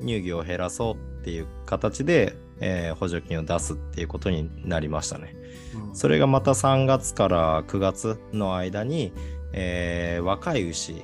[0.02, 5.36] 乳牛を減らそうっていう形で、えー補助金を出すっていうことになりましたね。
[5.94, 9.14] それがまた3月から9月の間に、
[9.54, 11.04] えー若い牛、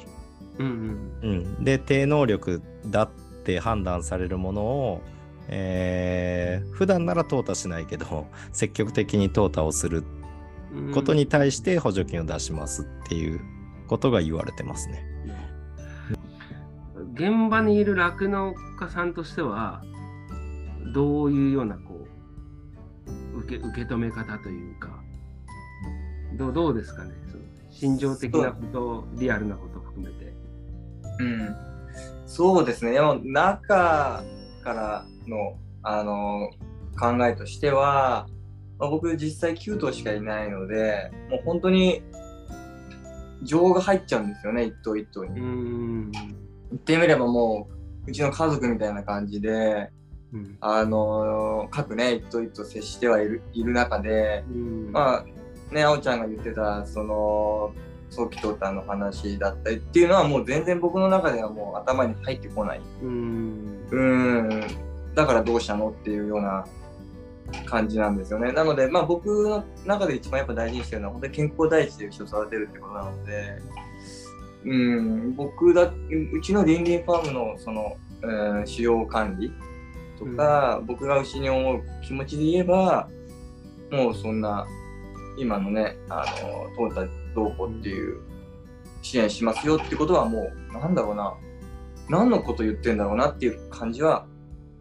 [0.60, 3.10] うんうん、で低能力だっ
[3.44, 5.02] て判断されるものを、
[5.48, 10.04] えー普段なら淘汰しないけど 積極的に淘汰をする
[10.74, 10.94] うん。
[10.94, 13.40] ことに対して補助金を出しますっていう
[13.88, 15.06] ことが言われてますね。
[17.14, 19.82] 現場にいる酪農家さんとしては、
[20.94, 22.08] どういうようなこ
[23.36, 24.90] う受け受け止め方というか、
[26.38, 30.34] どうどうですかね、その心情的なこと、リアルなことを含めて。
[31.20, 31.56] うん、
[32.26, 34.24] そうですね、でも中
[34.64, 36.50] からのあの
[37.00, 38.28] 考えとしては、
[38.80, 42.04] まあ僕実際9頭しかいないので、もう本当に
[43.44, 45.40] 情が入っちゃうんですよね、一頭一頭に。
[45.40, 46.12] うーん。
[46.12, 46.32] 言
[46.76, 47.68] ってみればも
[48.06, 49.92] う、うちの家族みたいな感じで、
[50.36, 57.74] うんあの各ね、一頭一頭接してはいるいる中で、うんまあね、あおちゃんが言ってた、その、
[58.10, 62.82] 早期淘汰の話だったりっていうのはもう全然僕の中ではもう頭に入ってこない。
[63.02, 63.88] うん。
[63.90, 64.50] うん。
[65.16, 66.66] だからどうしたのっていうような
[67.66, 68.52] 感じなんですよね。
[68.52, 73.62] なので、まあ僕の中で一番やっぱ大事にしてるのは本当に健康第一で人を育てるってことなので、
[74.66, 79.52] うん、僕だ、うちのリンリンファームのその、うん、使用管理
[80.18, 83.10] とか、僕が牛に思う気持ちで言えば、
[83.92, 84.66] もうそんな、
[85.38, 86.26] 今のね、あ
[86.78, 88.22] の、トータどうこうっていう
[89.02, 91.34] 支援しますよってことはもう、なんだろうな、
[92.10, 94.26] 何のこと言ってんだろうなっていう感じは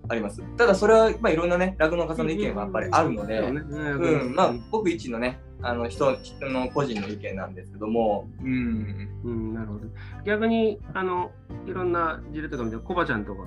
[0.08, 0.42] あります。
[0.56, 3.60] ただそれは、まあ、いろんなね、酪農家さんの意見はやっぱりあるので、そうね。
[3.62, 9.80] うん、まあ、僕一のね、あの人人の個人の意見なんですけども、うん、うん、なるほど。
[10.24, 11.30] 逆に、あの、
[11.66, 13.42] いろんな事例とか見て、コバちゃんとか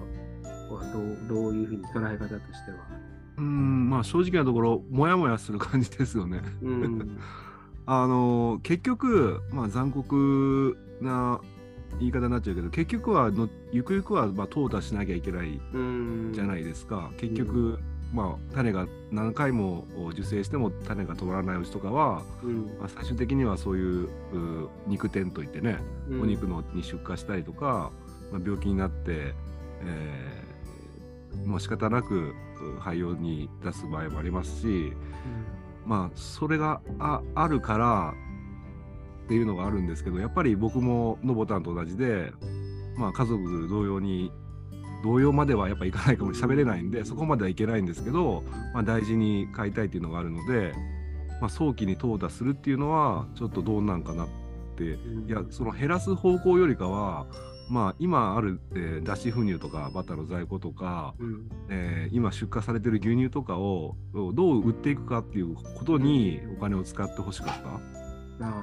[0.75, 2.77] はどうどういうふうに捉え方としては？
[3.37, 6.41] うんまあ正直なところモヤモヤする感じですよね。
[6.61, 7.17] うん。
[7.85, 11.39] あの結局、まあ、残酷な
[11.99, 16.31] 言い方になっちゃうけど結局はのゆくゆくはまあ淘汰しなきゃいけないうん。
[16.33, 17.11] じゃないですか。
[17.17, 17.79] 結局、
[18.13, 22.55] まあ、種が何回も受精しても種が取らない牛とかは、うん。
[22.79, 24.09] まあ、最終的にはそういうう
[24.87, 25.77] 肉店といってね、
[26.09, 27.91] うんお肉のに出荷したりとか、
[28.33, 29.33] まあ、病気になって、
[29.81, 30.46] えー
[31.45, 34.93] もう仕方なくう廃用に出す場合もありますし、
[35.85, 38.13] まあそれがああるから
[39.25, 42.31] っていうのがあるんですけどやっぱり僕ものぼたんと同じで、
[42.97, 44.31] まあ、家族同様に
[45.03, 50.73] 同様まではやっぱいかないかも喋れないんでそこまではいけないんですけど、まあ、大事に飼いたいっていうのがあるので、
[51.41, 54.27] まあ、早期に淘汰するっていうのはちょっとどうなんかなっ
[54.77, 55.29] てうん。
[55.29, 57.27] いやその減らす方向よりかは
[57.69, 61.49] まあ今ある、えー脱脂粉乳とかバターの在庫とか、うん。
[61.69, 63.95] えー今出荷されてる牛乳とかを
[64.33, 67.69] どう売っていくかっていうことにお金を使ってほしかった。
[67.69, 67.79] あ
[68.39, 68.53] あ、なる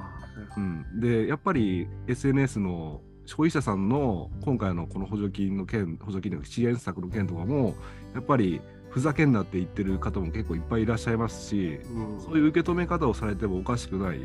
[0.51, 7.75] ほうん、でやっぱり SNS の消費者さんの今回のこの補助金の件補助金の支援策の件とかも
[8.13, 11.89] やっぱりふざけんなって言ってる方も結構いっぱいいらっしゃいますしど。
[11.89, 14.21] うんそういう受け止め方をされてもおかしくない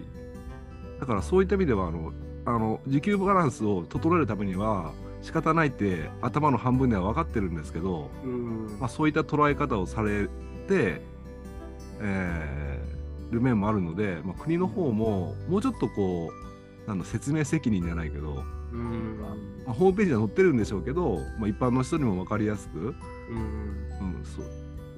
[1.01, 2.13] だからそういった意味ではあの
[2.45, 8.79] あの需給バランスを整えるためには仕方ないって頭の半分では分かってるんですけど、うん。
[8.81, 10.29] まあ、そういった捉え方をされ
[10.69, 11.03] て、
[12.01, 13.01] えー
[13.31, 16.33] る面もあるので、まあ、国の方ももうちょっとこ
[16.87, 19.21] うなんだ説明責任じゃないけど、うん。
[19.65, 22.87] まあ、ホームページには載ってるんでしょうけど、まあ、一般の人にも分かりやすく、うん。
[22.87, 22.91] う
[24.21, 24.43] ん、そ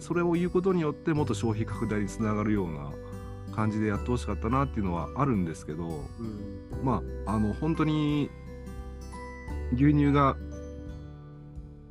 [0.07, 2.91] それを言うことによってもっと消費拡大につながるような
[3.55, 6.85] 感じでやってほしかったなっていうのはあるんですけど、うん。
[6.85, 8.31] まああの本当に
[9.75, 10.37] 牛乳が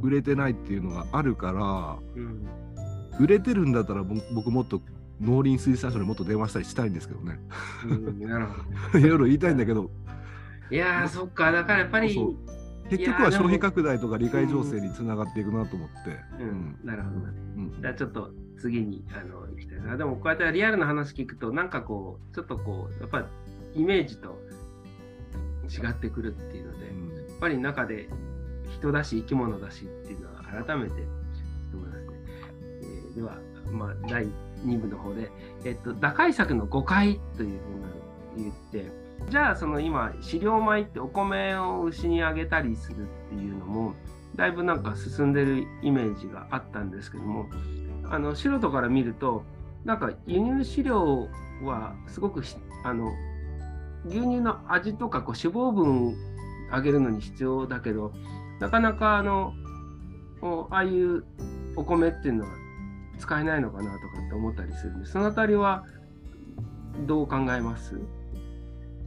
[0.02, 2.21] 売れてないっていうのがあるから。
[2.21, 2.47] うん。
[3.19, 4.82] 売れてるんだったら僕僕もっと
[5.21, 7.39] 農林水産省にもっと電話したりしたいんですけどね
[8.93, 8.97] う。
[8.97, 9.91] いろいろ言いたいんだけど
[10.71, 12.17] いやー、そっか、だからやっぱり、
[12.91, 17.15] 結局は消費拡大とか理解情勢につながっていくなと思って、うん、なるほど。
[17.15, 19.95] うんじゃあちょっと次にあの行きたいな。
[19.95, 23.19] でもこうやってリアルな話聞くと、なんかこう、ちょっとこう、やっぱ
[23.73, 24.38] りイメージと
[25.69, 26.91] 違ってくるっていうので、や
[27.38, 28.10] っぱり中で
[28.77, 30.93] 人だし生き物だしっていうのは改めて
[31.73, 32.19] 思いますね。
[32.82, 33.38] えーでは、
[33.71, 34.27] まあ、第
[34.65, 35.32] 2部の方で、
[35.65, 37.60] えっと、打開策の誤解という
[38.36, 43.94] ふうに言って、じゃあその今飼料米ってお米を牛にあげたりするっていうのも
[44.36, 47.48] だいぶなんか進んでるイメージがあったんですけども
[48.10, 49.44] あの素人から見ると
[49.86, 51.28] なんか輸入飼料
[51.64, 52.44] はすごく
[52.84, 53.12] あの
[54.06, 56.16] 牛乳の味とかこう脂肪分
[56.72, 58.12] 上げるのに必要だけど
[58.60, 59.54] なかなかあの
[60.72, 61.24] ああいう
[61.76, 62.52] お米っていうのは
[63.20, 65.86] 使えないのかなとかって思ったりするんでそのあたりは
[67.06, 68.00] どう考えます？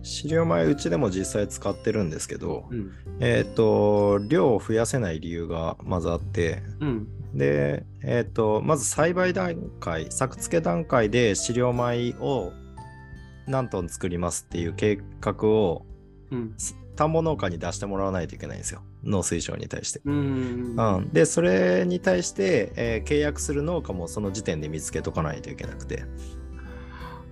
[0.05, 12.53] 飼料米うちでも実際使ってるんですけど、うんえっ、と、量を増やせない理由がまずあって、うんで、えっ、と、まず栽培段階、作付け段階で飼料米を
[13.49, 15.85] 何トン作りますっていう計画を
[16.31, 16.55] うん
[16.97, 18.83] 田んぼ農家に出してもらわないといけないんですよ。
[19.03, 20.01] 農水省に対して。
[20.05, 26.05] うんうん、で、それに対して、えー契約する農家もその時点で見つけとかないといけなくて。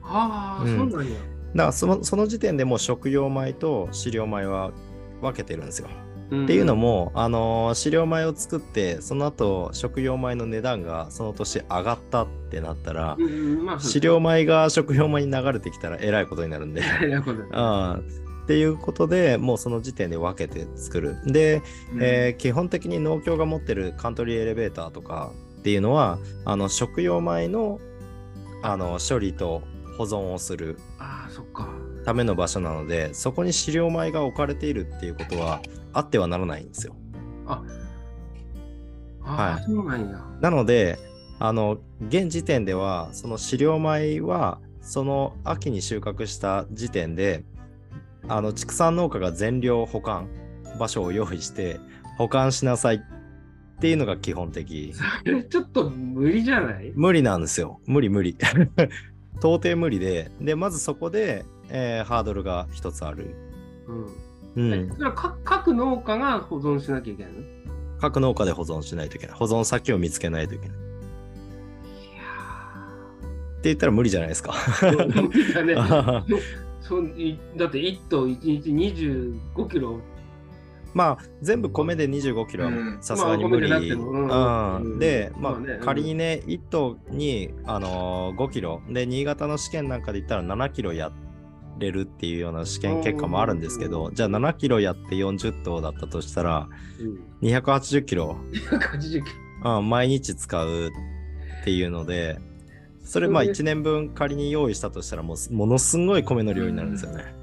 [0.03, 1.16] ああ、うんそうなんや。
[1.55, 4.72] らそのその時点でもう食用米と飼料米は
[5.20, 5.88] 分けてるんですよ。
[5.88, 16.82] っっていうのも、あのー飼料米を作って、その後食用米の値段がその年上がったってなったら、うん、まあ、飼料米が食用米に流れてきたらえらいことになるんで。
[18.42, 21.16] っていうことでもうその時点で分けて作る。
[21.26, 21.62] で、
[22.00, 27.78] えー基本的に農協が持ってるカントリーエレベーターとかっていうのはあの食用米の
[28.62, 29.62] あの処理と
[29.98, 30.78] 保存をする。
[31.33, 31.68] そっか。
[32.05, 35.61] ための場所なので、そこに飼料米が置かれているっていうことは
[35.93, 36.95] あってはならないんですよ。
[37.47, 37.62] あ、
[39.24, 40.18] あはいそうなんや。
[40.41, 40.99] なので、
[41.39, 41.78] あの、
[42.09, 47.45] 現時点では、その飼料米は、その秋に収穫した時点で、
[48.28, 50.28] あの、畜産農家が全量保管
[50.78, 51.80] 場所を用意して、
[52.18, 53.01] 保管しなさいっ
[53.80, 54.93] ていうのが基本的。
[54.93, 56.93] それちょっと無理じゃない？
[56.95, 57.80] 無理なんですよ。
[57.87, 58.37] 無理無理。
[59.41, 63.35] 到底無理で、で、まずそこで、えーハードルが一つある。
[64.57, 64.72] うん。
[64.72, 64.89] うん。
[64.91, 67.41] それは各各農家が保存しなきゃいけないの？
[67.41, 67.45] い
[68.01, 69.37] 各農家で保存しないといけない。
[69.37, 70.76] 保存先を見つけないといけない。
[70.76, 70.80] っ
[73.62, 74.55] て言ったら無理じゃないですか。
[74.83, 75.74] や無理だね。
[76.83, 76.97] そ
[77.57, 78.70] だって1頭1日
[79.55, 80.01] 25キロ。
[80.95, 82.99] まあ全部米で25キロはうん。
[83.01, 83.70] さすがに無理。
[83.90, 84.28] うん。
[84.76, 84.99] うん。
[84.99, 88.82] で、まあ、仮にね、1頭に、あのー5キロ。
[88.88, 91.12] で、新潟の試験なんかで言ったら7キロや
[91.78, 96.68] れるっていうような試験結果もあるんですけど、じゃあ7キロやって40頭だったとしたら、
[97.43, 99.30] うん、280キロ、180キ
[99.64, 99.78] ロ。
[99.78, 102.38] うん、毎日使うっていうので、
[103.05, 107.34] それまあそれ1年分仮に用意したとしたらもうものすごい米の量になるんですよね。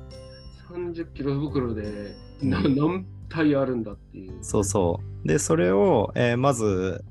[0.69, 4.33] 30キロ袋で何体あるんだっていう。
[4.41, 5.27] そうそう。
[5.27, 7.03] で、それを、えーまず、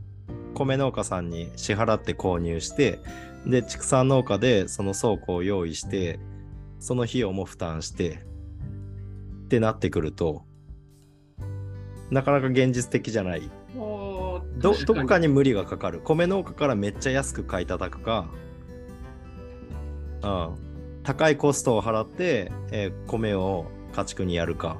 [0.54, 3.00] 米農家さんに支払って購入して、
[3.46, 6.18] で、畜産農家でその倉庫を用意して、
[6.80, 8.18] その費用も負担して、
[9.44, 10.44] ってなってくると、
[12.10, 13.50] なかなか現実的じゃない。
[13.74, 16.00] どどどこかに無理がかかる。
[16.00, 18.28] 米農家からめっちゃ安く買い叩くか、
[20.22, 24.76] うん、高いコストを払って、えー米を家畜にやるか。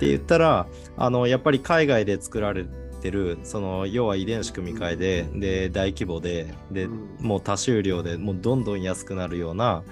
[0.00, 2.64] って言ったら、あの、やっぱり海外で作られ
[3.02, 9.82] てる、その、要は遺伝子組み換えで、で、大規模で、で、うんもう多収量でもうどんどん安くなるような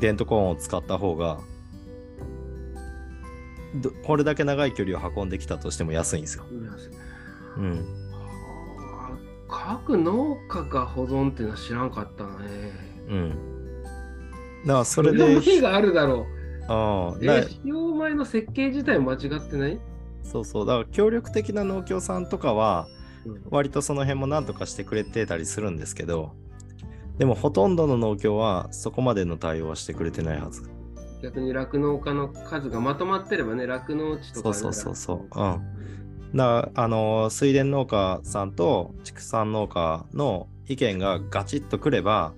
[0.00, 1.38] デントコーンを使った方が、
[3.76, 6.44] どこれだけ長い距離を運んできたとしても安いんですよ。
[7.58, 7.86] うん
[9.48, 12.30] 各農家が保存っていうのは知らんかったね。
[13.08, 13.82] うん。
[14.66, 16.43] だからそれで、無理があるだろう。
[17.20, 19.80] えああ使用米の設計自体間違ってない、
[20.22, 22.88] そうそう、だから協力的な農協さんとかは、
[23.24, 23.42] うん。
[23.50, 26.32] 割とその辺も何とかしてくれてたりするんですけど、
[27.18, 30.68] でもほとんどの農協はそこまでの対応はしてくれてないはず。
[31.22, 35.40] 逆に酪農家の数がまとまってればね、酪農地とかでそうそうそうそう。
[35.40, 35.74] うん。
[36.34, 42.34] だあの水田農家さんと畜産農家の意見がガチッとくれば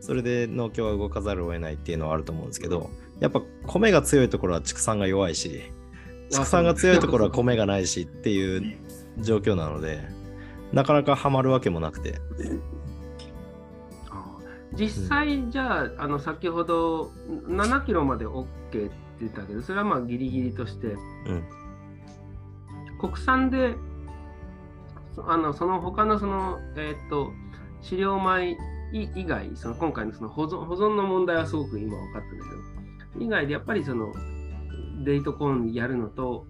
[0.00, 2.90] それで農協は動かざるを得ないっていうのはあると思うんですけど
[3.20, 5.62] やっぱ米が強いところは畜産が弱いし
[6.30, 8.78] 畜産が強いところは米がないしっていう
[9.18, 10.00] 状況なので
[10.72, 12.20] なかなかハマるわけもなくて。
[14.74, 17.10] 実際、じゃあ、あの先ほど
[17.46, 18.90] 7キロまで OK って
[19.20, 21.44] 言ったけど、それはまあギリギリとして、うん。
[23.00, 23.74] 国産で、
[25.14, 27.32] そあのその他のその、えーっと
[27.80, 28.56] 飼料米
[28.92, 32.56] 以以外、その今回のその保存保存の問題はすごく今分かったんだけど、
[33.18, 34.12] 以外でやっぱりその
[35.04, 36.46] デイトコーンやるのと、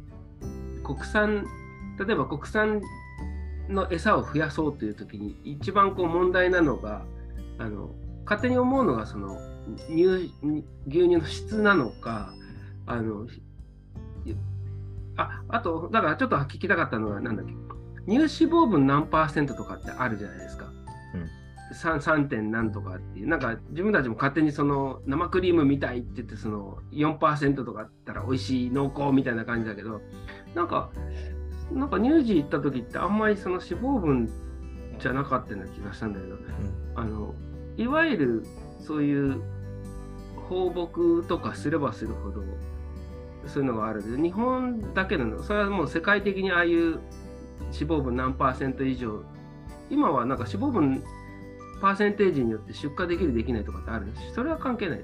[0.85, 1.47] 国産、
[1.99, 2.83] 例えば国産
[3.69, 7.05] の餌を増やそうというときに、一番こう問題なのが、
[7.59, 7.91] あの
[8.25, 9.39] 勝手に思うのがその
[9.89, 10.33] 乳
[10.87, 12.33] 牛乳の質なのか、
[12.87, 13.27] あの
[15.17, 17.53] ああと、だからちょっと聞きたかったのは、なんだっけ、
[18.07, 20.68] 乳脂肪分何パーセントとかってあるじゃないですか。
[21.71, 22.29] うん 3, 3.
[22.29, 30.01] 点何とかっていう、なんか自分たちも勝手にその生クリームみたいって言って、その4%とかあったら美味しい、濃厚みたいな感じだけど、
[30.55, 30.91] なんか、
[31.73, 34.31] なんか乳児行った時ってあんまりその脂肪分
[34.99, 36.37] じゃなかったような気がしたんだけど、
[36.95, 37.35] あの
[37.77, 38.47] いわゆる
[38.81, 39.41] そういう
[40.49, 42.43] 放牧とかすればするほど
[43.47, 47.01] そういうのがあるけど日本だけなのそれはもう世界的にああいう脂
[47.81, 49.23] 肪分何パーセント以上
[49.91, 51.05] 今はなんか脂肪分
[51.81, 54.07] パーセンテージによって出荷できるできないとかってある？
[54.07, 55.01] しそれは関係ない。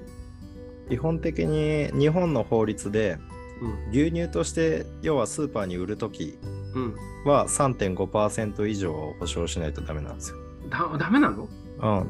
[0.89, 3.17] 基本的に日本の法律で
[3.61, 6.37] うん牛乳として要はスーパーに売るとき
[6.75, 6.95] うん、
[7.25, 10.37] は3.5%以上を保証しないとダメなんですよ。
[10.69, 11.47] だダメなの、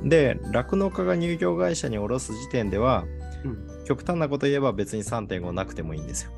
[0.01, 3.05] うん、で酪農家が乳業会社に卸す時点では
[3.43, 6.31] うん、極端なこと言えば別に3.5なくてもいいんですよ。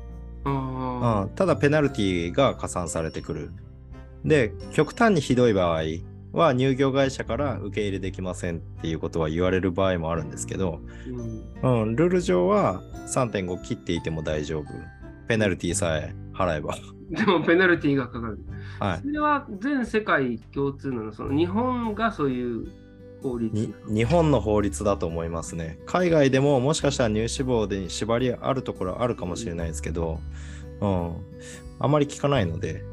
[0.44, 3.50] あうん、ただペナルティが加算されてくる。
[4.24, 5.82] で極端にひどい場合
[6.32, 14.66] は乳業会社から受け入れできませんっていうことは言われる場合もあるんですけど、ーうんうん、ルール上は3.5切っていても大丈夫。
[15.26, 16.76] ペナルティさえ払えば。
[17.10, 18.38] でもペナルティーがかかる。
[18.78, 22.68] はいそれは全世界共通なのその日本がそういう
[23.22, 25.78] 法律に日本の法律だと思いますね。
[25.86, 30.20] 海外でももしかしたら乳脂肪で縛りあるところあるかもしれないですけど、
[30.80, 31.16] うん、
[31.80, 32.84] あまり聞かないので、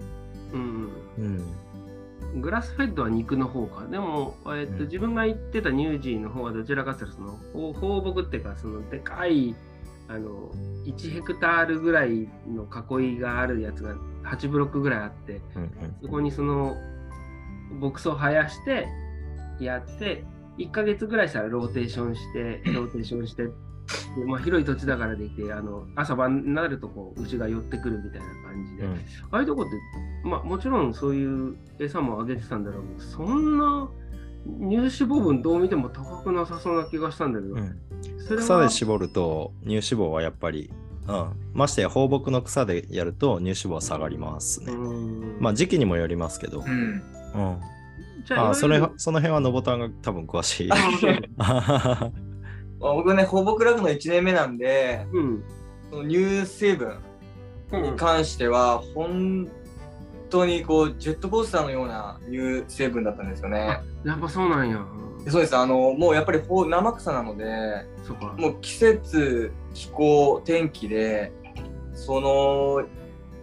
[0.54, 1.44] うんうん、
[2.36, 3.86] グラスフェッドは肉の方か。
[3.88, 9.56] でも、えっとうん自分が言ってたニュージーの方はどちらかというとその放放牧っていうかそのでかい
[10.08, 10.52] あの
[10.86, 12.68] 1ヘクタールぐらいの
[13.00, 15.72] 囲いがあるやつが8ブロックぐらいあってうん、うん。
[16.02, 16.76] そこにその
[17.80, 18.88] 牧草を生やして
[19.60, 20.24] やって
[20.58, 23.48] 1ヶ月ぐらいしたらローテーションしてローテーションして
[24.18, 28.94] で、まあ、広い土地だからできてあの朝晩になるとこう牛が寄ってくるみたいな感じで、うん。
[28.94, 28.98] あ
[29.38, 29.72] あいうとこって、
[30.28, 33.90] まあ、もちろんそういう餌もあげてたんだろうけどそんな
[34.46, 37.80] 乳脂肪分どう見ても高くなさそうな気がしたんだけど、うん。
[38.20, 40.72] それは草で絞ると乳脂肪はやっぱり、
[41.08, 44.74] うん、ましてや放牧の草でやると乳脂肪は下がりますうね。
[44.74, 45.38] ん。
[45.40, 46.70] まあ時期にもよりますけど、うん。
[46.70, 47.62] うん、
[48.26, 50.70] じゃああそれその辺はのぼたんが多分詳しい。
[52.86, 55.44] まあ僕ね、放牧ラグの1年目なんで、うん
[55.90, 57.00] その乳成分
[57.72, 59.50] うんに関しては、本
[60.30, 63.80] 当にこう、ジェットコースターのような乳成分だったんですよね。
[64.04, 64.86] やっぱそうなんや。
[65.24, 65.58] でそうです。
[65.58, 67.88] あの、もうやっぱり生草なので。
[68.38, 71.32] もう季節、気候、天気で、
[71.96, 72.84] その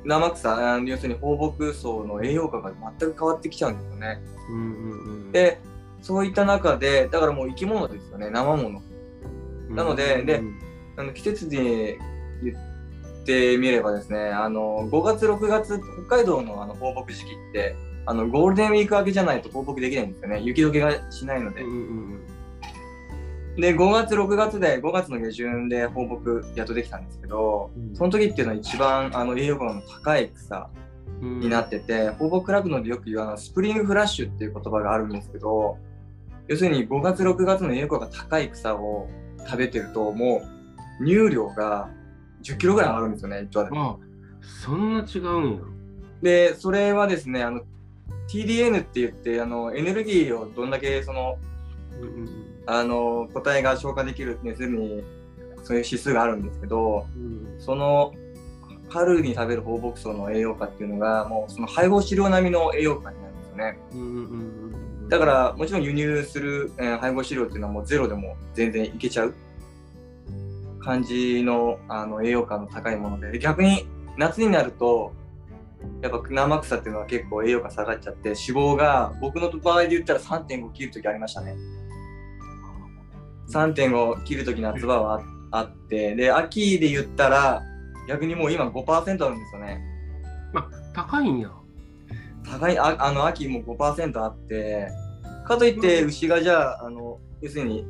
[0.04, 4.22] 生草、要するに放牧草の栄養価が全く変わってきちゃうんですよね。
[4.50, 5.58] うんうんうん、で、
[6.00, 8.91] そういった中で、だからもう生き物ですよね、生物。
[9.74, 10.58] なのででうん。
[10.96, 11.98] あの季節で
[12.42, 20.40] 言ってみればですね、あの5月、6月、北海道のあの放牧時期って、あのゴールデンウィーク明けじゃないと放牧できないんですよね。
[20.40, 21.62] 雪解けがしないので。
[21.62, 21.70] うん。
[21.70, 22.20] うん
[23.54, 26.22] で、5月、6月で、5月の下旬で放牧
[26.56, 27.94] やっとできたんですけど、うん。
[27.94, 30.70] その時っていうのは一番あの栄養価の高い草
[31.20, 31.40] うん。
[31.40, 35.76] になってて、放牧ラグノでよく言うあのスプリングフラッシュっていう言葉があるんですけど、
[36.48, 39.08] 要するに5月、6月の栄養価が高い草を
[39.44, 40.42] 食べてると、も
[41.00, 41.88] う乳量が
[42.42, 43.70] 10キロぐらい上がるんですよね、一話で。
[43.74, 43.96] あ
[44.64, 45.60] そんな違うんや。
[46.22, 47.62] で、それはですね、あの
[48.28, 51.38] TDN って言って、あのエネルギーをどんだけその
[52.00, 55.02] うんうんあの個体が消化できる要するに
[55.64, 58.14] そういう指数があるんですけど、うんその
[58.88, 63.78] 春に食べる放牧草の栄養価っていうのがもうその配合飼料並みの栄養価になるんですよね。
[63.92, 64.18] うんうんう
[64.58, 64.61] ん
[65.12, 69.34] だからもちろん輸入する、えー配合飼料っていうのはもうゼロでも全然いけちゃう
[70.82, 73.86] 感じのあの栄養価の高いものでで逆に
[74.16, 75.12] 夏になると
[76.00, 81.56] やっぱ生草っていうのは結構栄養価下がっちゃって脂肪が僕の場合で言ったら3.5切る時ありましたね。
[83.52, 87.60] 3.5切る時夏場はああってで秋で言ったら
[88.08, 89.82] 逆にもう今5%あるんですよね。
[90.54, 91.50] あ高いんや。
[92.44, 94.88] 高いああの秋も5%あって
[95.52, 97.84] かといって牛がじゃああの要するに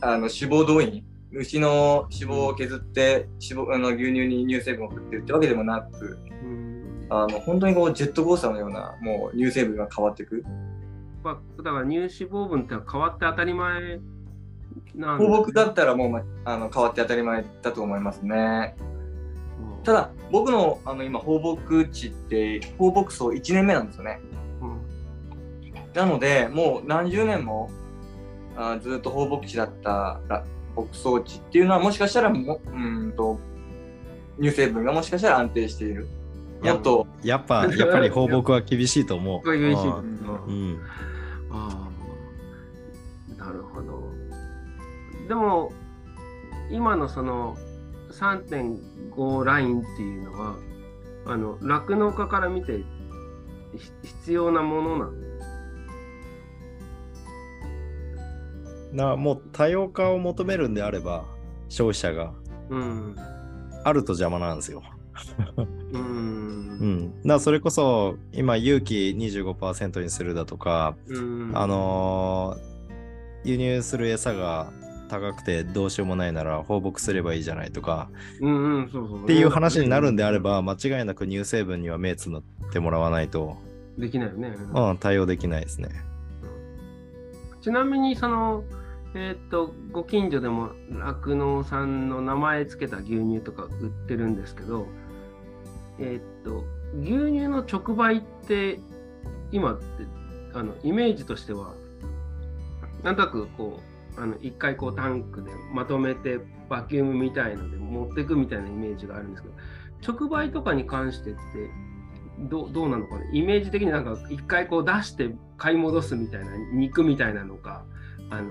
[0.00, 7.06] あの脂肪動員牛の脂肪を削って脂肪あの牛乳に乳成分を振ってるってわけでもなくうん。
[7.08, 10.44] あの本当にこうジェットコースターのようなもう乳成分が変わっていく。
[11.22, 14.00] まあ、だから乳脂肪分って変わって当たり前
[14.94, 18.76] なん放牧だったらもう、まあの変わって当たり前だと思いますね。
[19.78, 19.82] うん。
[19.82, 24.20] ただ僕のあの今放牧地って放牧草1年目なんですよね。
[24.22, 24.25] うん
[25.96, 27.70] なので、もう何十年も
[28.54, 30.44] あーずっと放牧地だったら
[30.76, 33.40] 牧草地っていうのはもしかしたらもうーんと
[34.38, 36.06] 乳成分がもしかしたら安定している。
[36.62, 39.50] やもっと、やっぱ、やっぱり放牧は厳しいと思う。
[39.50, 39.86] 厳しい。
[41.50, 41.88] あ
[43.38, 44.02] あ、なるほど。
[45.28, 45.72] でも、
[46.70, 47.56] 今のその
[48.10, 50.56] 3.5ラインっていうのは、
[51.26, 52.84] あの酪農家から見て
[53.76, 55.25] ひ必要なものなの
[58.96, 61.24] なもう多様化を求めるんであれば、
[61.68, 62.32] 消費者が
[62.70, 63.16] うん。
[63.84, 64.82] あると邪魔なんですよ。
[65.56, 65.98] う。
[65.98, 67.22] うんん。
[67.24, 71.52] だそれこそ、今、有機25%にするだとか、うん。
[71.54, 72.76] あのー
[73.46, 74.72] 輸入する餌が
[75.08, 79.22] 高くてどうしようもないなら放牧すればいいじゃないとかうんうん、そうそう。
[79.22, 82.42] っていう話になるんであれば間違いなく乳成分には目つのっ
[82.72, 83.56] てもらわないと、
[83.96, 84.52] できないよね。
[84.74, 85.90] うん、対応できないですね。
[87.62, 88.64] ちなみにその、
[89.14, 94.86] えーとご近所でも酪農さんの名前つけた牛乳とか売ってるんですけど、
[95.98, 96.64] えーっと
[97.00, 98.78] 牛乳の直売って
[99.52, 99.84] 今って
[100.54, 101.74] あのイメージとしては
[103.02, 103.80] なんとなくこ
[104.16, 106.38] うあの一回こうタンクでまとめて
[106.68, 109.54] バキュームみたいので持っていくみたいなイメージがあるんですけど
[110.14, 111.38] 直売とかに関してって
[112.38, 113.24] どうどうなのかな？
[113.32, 117.84] イメージ的になんか一回こう出して買い戻すみたいな肉みたいなのか
[118.30, 118.50] あの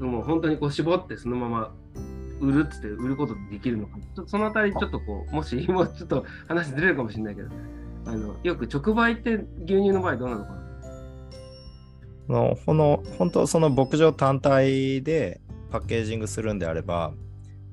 [0.00, 1.72] もう本当にこう絞ってそのまま
[2.40, 7.48] 売るっつって売ることできるのか、そのあたりちょっとこう、もし もうちょっと話ずれるかもしれないけど、
[8.06, 9.34] あのよく直売って
[9.64, 10.58] 牛乳の場合どうなのかな？
[12.28, 15.40] あのこの本当その牧場単体で
[15.70, 17.12] パッケージングするんであれば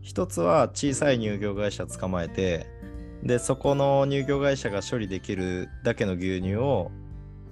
[0.01, 2.65] 一つは小さい乳業会社捕まえて
[3.23, 6.91] でそこの乳業会社が処理できるだけの牛乳を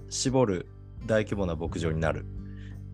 [0.09, 0.67] 絞る
[1.05, 2.25] 大規模な牧場になる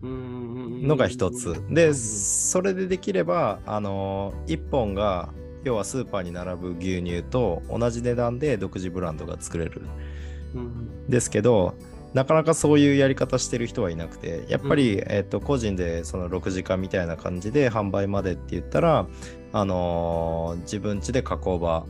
[0.02, 1.54] ののが一つ。
[1.68, 5.30] でそれでできればあの1本が
[5.64, 9.82] 要はスーパーに並ぶ牛乳と同じ値段で独自ブランドが作れる。
[11.08, 11.74] ですけど
[12.12, 19.06] なかなかそういうやり方してる人はいなくてやっぱり、えっと個人でその6時間みたいな感じで販売までって言ったら、
[19.52, 21.86] あのー自分家で加工場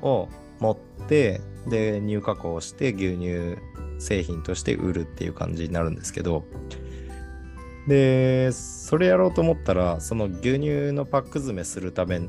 [0.00, 0.28] を
[0.60, 3.58] 持ってで乳加工して牛乳
[3.98, 6.44] 製品として売るっていう感じになるんですけど
[7.86, 12.20] でそれやろうと思ったらその牛乳のパック詰めするため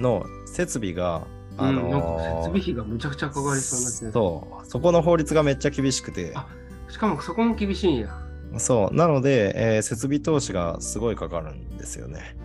[0.00, 1.26] の設備が
[1.56, 4.12] あのーうんなんか設備費がむちゃくちゃかかりそうになってる。
[4.12, 4.66] そう。
[4.66, 6.32] そこの法律がめっちゃ厳しくて。
[6.34, 6.46] あ
[6.88, 8.16] しかもそこも厳しいんや。
[8.58, 8.94] そう。
[8.94, 12.36] なので、えー設備投資がすごいかかるんですよね。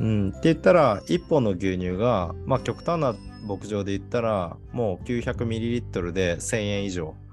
[0.00, 3.14] うん、って言ったら1本の牛乳がまあ極端な
[3.46, 7.14] 牧場で言ったらもう 900ml で1000円以上。
[7.24, 7.29] うん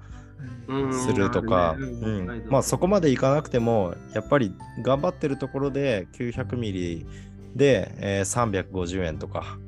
[0.92, 2.46] するとか、うん。
[2.48, 7.06] まあそこまでいかなくてもやっぱり頑張ってるところで 900ml
[7.54, 9.58] で、えー350円とか。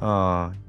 [0.00, 0.66] あー。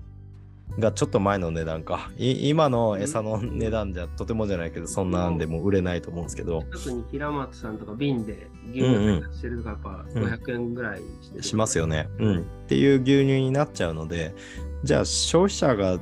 [0.79, 2.11] がちょっと前の値段か。
[2.17, 6.63] い今の餌の値段じゃとてもじゃないけどそんなんでもう売れないと思うんですけど。
[6.71, 10.23] 特に平松さんとか瓶で牛乳してるとかやっぱうん。
[10.25, 14.35] 500円ぐらいしてるしますよね、うん、っていう牛乳になっちゃうので
[14.83, 15.99] じゃあ消費者が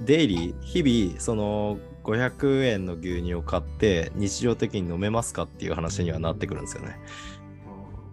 [0.00, 6.98] デイリー日々その500円の牛乳を買って日常的に飲めますかっていう話にはなってくるんですよね。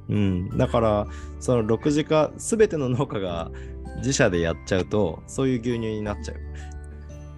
[0.09, 1.07] うん、だから
[1.39, 3.51] その6時間全ての農家が
[3.97, 6.37] 自社でやっちゃうとそういう牛乳になっちゃう。
[6.37, 6.73] うん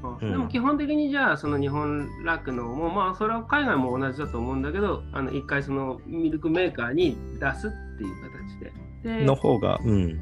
[0.06, 9.20] あでも基本的にじゃあその日本酪農もまあそれは海外も同じだと思うんだけどあの一回そのミルクメーカーに出すっていう形で。
[9.20, 10.20] での方が、うん、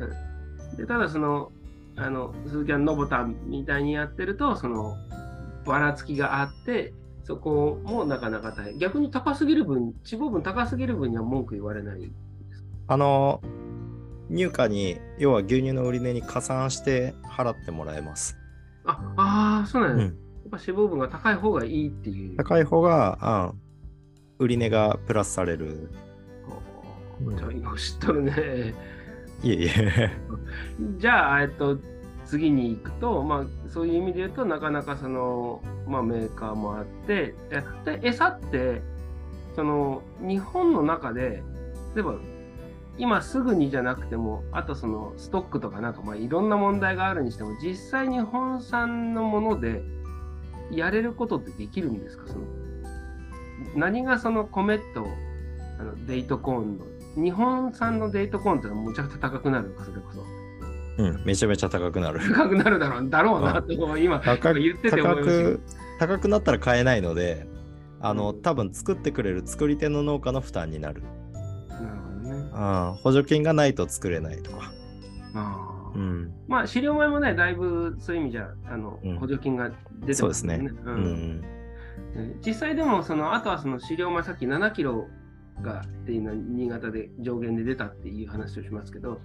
[0.78, 1.52] でただその
[1.96, 4.96] あの鈴木はノボタンみたいにやってるとその
[5.66, 6.94] ばらつきがあって
[7.24, 12.12] そこもなかなか大変逆に高すぎる分脂肪分高すぎる分には文句言われない
[12.88, 13.42] あの
[14.30, 18.38] 入荷に要は牛乳の売り値に加算して払ってもらえます。
[18.86, 23.54] ああーそうなんや、うんやっぱ脂肪分が高い方がいいっていう高い方が、
[24.40, 25.90] うん、売り値がプラスされる。
[27.26, 28.74] うんじゃあ今知っとるね
[29.44, 30.12] いえいえ。
[31.00, 31.78] じゃあ、えっと、
[32.34, 37.36] 次に行くと、まあ、そういう意味で言うとなかなかその、まあ、メーカーもあって
[37.86, 38.82] で餌って
[39.56, 41.44] その日本の中で
[41.94, 42.16] 例えば
[42.98, 49.84] 今すぐにじゃなくてもあとそのストックとかなんかまあいろんな問題があるにしても実際日本産のもので
[50.72, 52.26] やれることってできるんですか？
[52.26, 52.46] その
[53.76, 55.06] 何がその米と
[55.80, 60.33] あのデイトコーンの日本産のデイトコーンってのはむちゃくちゃ高くなるかそれこそ。
[60.98, 62.20] うん、めちゃめちゃ高くなる。
[62.20, 65.60] 高くなるだろうだろうなと今高く言ってて思い高ま
[66.00, 67.48] 高くなったら買えないので、
[68.00, 71.02] あの、うん多分作ってくれる作り手の農家の負担になる。
[71.72, 72.50] なるほどね。
[72.54, 74.72] あ補助金がないと作れないとか。
[75.34, 76.34] あーうん。
[76.48, 79.72] まあ飼料米もねだいぶそういう意味じゃあの、うん補助金が
[80.02, 80.58] 出てそうですね。
[80.58, 80.72] ね。
[80.86, 81.04] ううん
[81.40, 81.42] ん。
[82.16, 85.08] え実際でもそのあとはその飼料米さっき7キロ
[85.62, 89.22] がっていうのは新潟で上限で出たっていう話をしますけど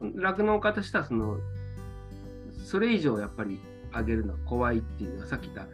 [0.00, 1.38] 酪農家としてはその
[2.64, 3.60] それ以上やっぱり
[3.92, 5.66] 上げるのは怖いっていうのはさっき言った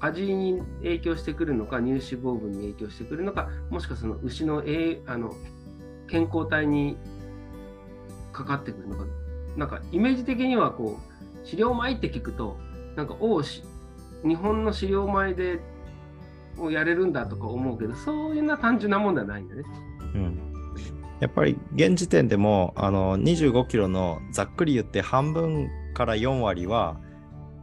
[0.00, 5.34] 味に影響してくるのか乳脂肪分に影響してくるのかもしくはその牛の栄あの
[6.08, 6.96] 健康体に
[8.32, 9.06] かかってくるのか
[9.56, 10.98] なんかイメージ的にはこ
[11.42, 12.58] う飼料米って聞くと
[12.96, 15.60] なんかおお日本の飼料米で
[16.58, 19.62] をやれるんだとか思うけどそういうな単純なもんではないんだね。
[20.14, 20.53] うん。
[21.24, 27.00] やっぱり現時点でもあの25キロのざっくり言って半分から4割は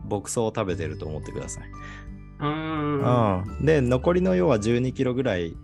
[0.10, 1.64] 牧草を食べてると思ってください。
[2.40, 5.56] うーんうん、で残りの要は12キロぐらい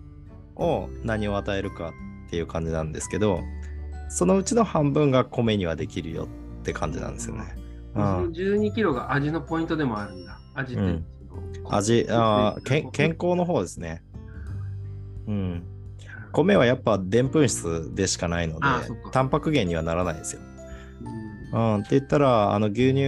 [0.55, 1.91] を何を与えるか
[2.27, 3.39] っていう感じなんですけど
[4.09, 6.27] そのうちの半分が米にはできるよっ
[6.63, 7.45] て感じなんですよね。
[7.95, 10.39] うそのん、12キロが味のポイントでもあるんだ。
[10.53, 11.05] 味って、うん
[11.67, 14.03] 味あ健康の方ですね。
[15.27, 15.63] うん、
[16.31, 18.67] 米はやっぱでんぷん質でしかないので
[19.11, 20.41] タンパク源にはならないんですよ。
[21.51, 21.75] うん。
[21.75, 23.05] うん、って言ったらあの牛乳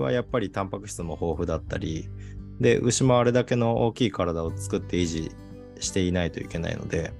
[0.00, 2.08] はやっぱりタンパク質も豊富だったり
[2.60, 5.32] で牛もあれだけの大きい体を作って維持
[5.80, 7.12] していないといけないので、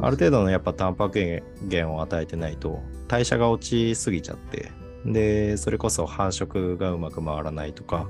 [0.00, 4.70] ある程度のやっぱタンパク源を与えてないと代謝が落ちすぎちゃって
[5.04, 8.08] でそれこそ繁殖がうまく回らないとか、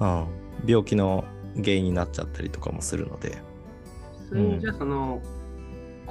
[0.00, 0.26] うん、
[0.66, 1.24] 病気の
[1.56, 3.38] 原因になっちゃったりとかもするので。
[4.60, 5.20] じゃその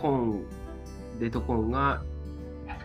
[0.03, 0.45] コーン
[1.19, 2.03] デートコーンが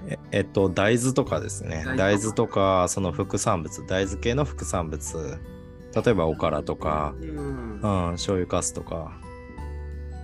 [0.06, 1.84] ええっと大豆とかですね。
[1.96, 1.96] 大豆とか。
[1.96, 5.38] 大豆とかその副産物大豆系の副産物。
[5.94, 7.80] 例えばおからとか、うん。
[7.80, 9.18] うん、醤油かすとか、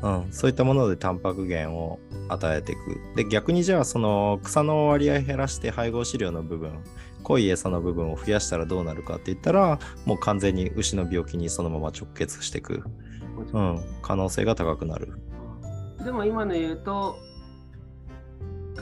[0.03, 3.01] うん、そういったものでタンパク源を与えていく。
[3.17, 6.79] で、逆にじゃあ、その草の割合減らして配合飼料の部分、
[7.23, 12.85] 濃い餌の部分を増やしたらどうなるかって言ったら、もう完全に牛の病気にそのまま直結していく、
[13.53, 15.19] うん、可能性が高くなる。
[16.05, 17.17] でも今の言うと、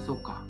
[0.07, 0.43] そうか、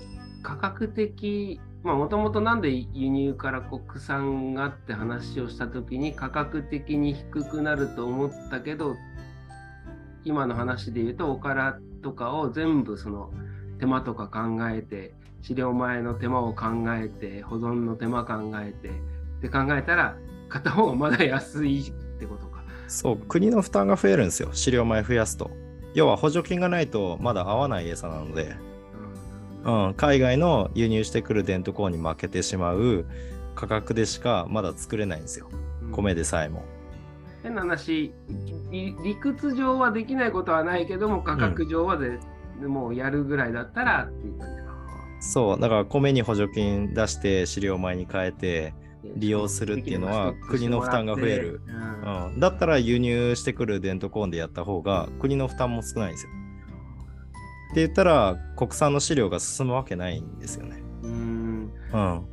[0.43, 8.97] 価格的、まあもともとなんで輸入から国産がって話をしたときに価格的に低くなると思ったけど、
[10.25, 13.31] 今の話で言うとおからとかを全部その
[13.79, 15.13] 手間とか考えて、
[15.43, 18.93] 飼料前の手間を考えて、保存の手間考えて、っ
[19.43, 20.17] て考えたら、
[20.49, 22.63] 買った方がまだ安いってことか。
[22.87, 25.51] そう、国の負担が増えるんですよ、飼料米増やすと。
[25.95, 28.57] 要は補助金がないとまだ合わない餌なので、
[29.65, 33.05] うんうん、海外の輸入してくるデントコーンに負けてしまう
[33.55, 35.49] 価格でしかまだ作れないんですよ、
[35.93, 36.65] 米でさえも。
[37.43, 38.13] 変な話、
[38.71, 42.19] り理屈上はできないことはないけども、価格上はで、
[42.61, 44.73] もうやるぐらいだったらっていう感じか。
[45.21, 48.75] そう、だから米に補助金出して飼料米に変えて、
[49.17, 51.61] 利用するっていうのは国の負担が増える。
[51.67, 56.33] うんうん、だったら輸入してくるデントコーンでやった方が国の負担も少ないんですよ。
[57.73, 60.83] って言ったら国産の飼料が進むわけないんですよね。
[61.03, 61.73] うん。
[61.93, 62.27] うん。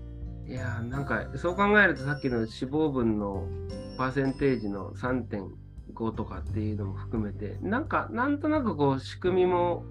[0.47, 3.47] いやー、なんかそう考えるとさっきの脂肪分の
[3.97, 9.85] パーセンテージの3.5とかっていうのも含めて、なんかなんとなくこう仕組みも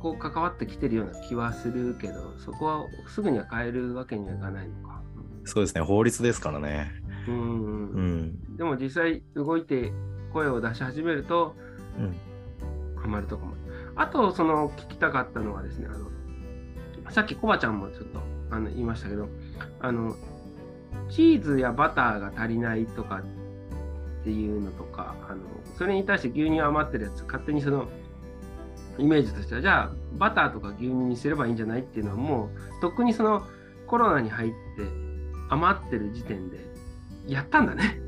[0.00, 5.02] こう関わってきてるような気はするけど、そこはすぐには変えるわけにはいかないのか。
[5.46, 6.92] そうですね、法律ですからね。
[7.26, 7.34] うん。
[7.34, 8.56] ううんん。
[8.56, 9.92] でも実際動いて
[10.32, 11.54] 声を出し始めると
[11.98, 12.14] うん。
[13.00, 13.54] ハマるとこも
[13.94, 16.10] あとその聞きたかったのはですねあの
[17.10, 18.20] さっきコバちゃんもちょっと
[18.50, 19.28] あの言いましたけど
[19.80, 20.16] あの
[21.08, 23.22] チーズやバターが足りないとか
[24.20, 25.42] っていうのとかあの
[25.78, 27.88] それに対して牛乳余ってるやつ勝手にその
[28.98, 33.46] イメージとしてはじゃあバターとか牛乳にすればいいんじゃないっていうのはもうとっくにその
[33.86, 34.56] コロナに入って
[35.48, 36.58] 余ってる時点で
[37.26, 38.00] やったんだね。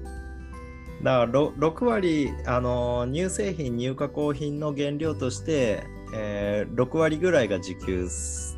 [1.02, 5.84] だからろ6割、あのー乳製品、乳加工品の原料として、
[6.14, 8.08] えー6割ぐらいが自給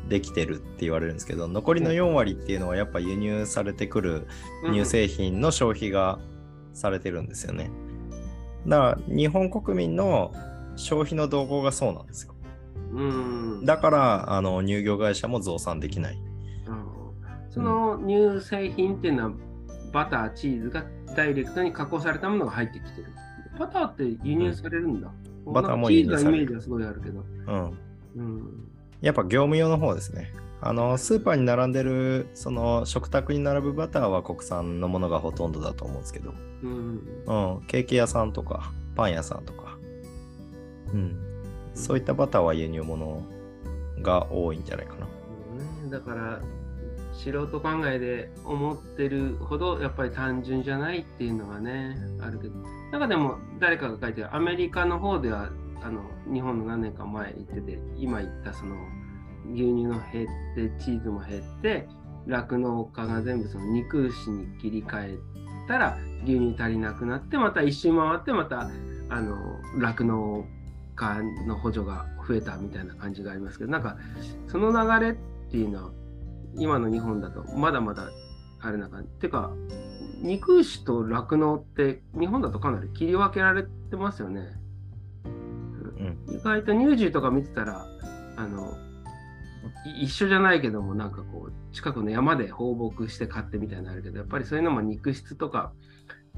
[0.09, 4.27] できてるって言われるんですけど、残りの4割っていうのはやっぱ輸入されてくる
[4.71, 6.19] 乳製品の消費が
[6.73, 7.69] されてるんですよね。
[8.67, 10.33] だから日本国民の
[10.75, 12.35] 消費の動向がそうなんですよ。
[12.93, 16.19] うんだからあの乳業会社も増産できない。
[17.51, 19.31] うんその乳製品っていうのは
[19.91, 20.85] バター、チーズが
[21.15, 23.07] ダイレクトに加工されたものが入ってきてる。
[23.59, 25.11] バターって輸入されるんだ。
[25.45, 27.25] バターも輸入されるチーズのイメージはすごいあるけど。
[27.47, 27.77] うん。
[28.15, 28.69] うん。
[29.01, 30.31] やっぱ業務用の方ですね。
[30.63, 36.33] あのスーパーに並んでるその食卓に並ぶバターは国産のものがほとんどだと思うんですけど、
[36.63, 37.01] うん。
[37.25, 39.77] うん、ケーキ屋さんとかパン屋さんとか、
[40.93, 41.17] うん、
[41.73, 43.23] そういったバターは輸入物
[44.01, 45.05] が多いんじゃないかな。
[45.05, 46.39] ねだから、
[47.23, 52.55] 素人考えで思ってるほどやっぱり単純じゃないっていうのがね、あるけど。
[52.91, 55.49] なんかでも誰かが書いてるアメリカの方では
[55.81, 56.01] あの
[56.31, 58.75] 日本の何年か前行ってて、今言ったその
[59.53, 61.87] 牛乳の減って、チーズも減って、
[62.27, 65.17] 酪農家が全部その肉牛に切り替え
[65.67, 68.69] たら牛乳足りなくなって、また一周回って、また
[69.77, 70.45] 酪農
[70.95, 73.97] 家の補助が増えたみたいな感じがありますけど、なんか
[74.47, 75.15] その流れっ
[75.49, 75.91] ていうのは
[76.57, 78.09] 今の日本だとまだまだ
[78.59, 79.09] あれな感じ。
[79.19, 79.51] てか、
[80.21, 84.53] 肉牛と酪農って日本だとかなり切り分けられてますよね。
[85.25, 87.85] うん、意外と乳児とか見てたら、
[88.37, 88.77] あの、
[89.85, 95.73] い一緒じゃないけども、なんかこう、近くの山で放牧して買ってみたいなのあるけど、やっぱりそういうのも肉質とか、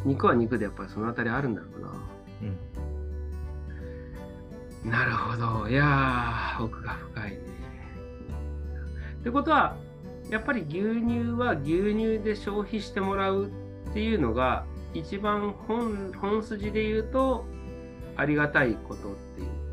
[0.05, 1.89] 肉は肉でやっぱりそのあたりあるんだろうな。
[4.84, 5.70] うん、なるほど。
[5.70, 7.38] いやー、奥が深いね。
[9.20, 9.78] ってことは、
[10.30, 13.47] やっぱり牛乳は牛乳で消費してもらう
[13.89, 17.45] っていうのが、一番本本筋で言うと、
[18.15, 19.63] ありがたいことっていう。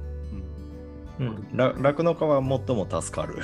[1.20, 3.34] うん、ら酪農家は最も助かる。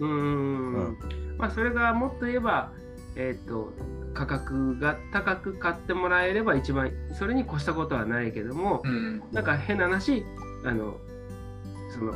[0.00, 0.98] うーんうん
[1.38, 2.70] まあそれがもっと言えば、
[3.16, 3.72] えっ、と
[4.12, 9.22] 価格が高く買ってもらえれば一番それに越したことはないけども、うん。
[9.32, 10.24] なんか変な話
[10.64, 10.98] あの
[11.90, 12.12] その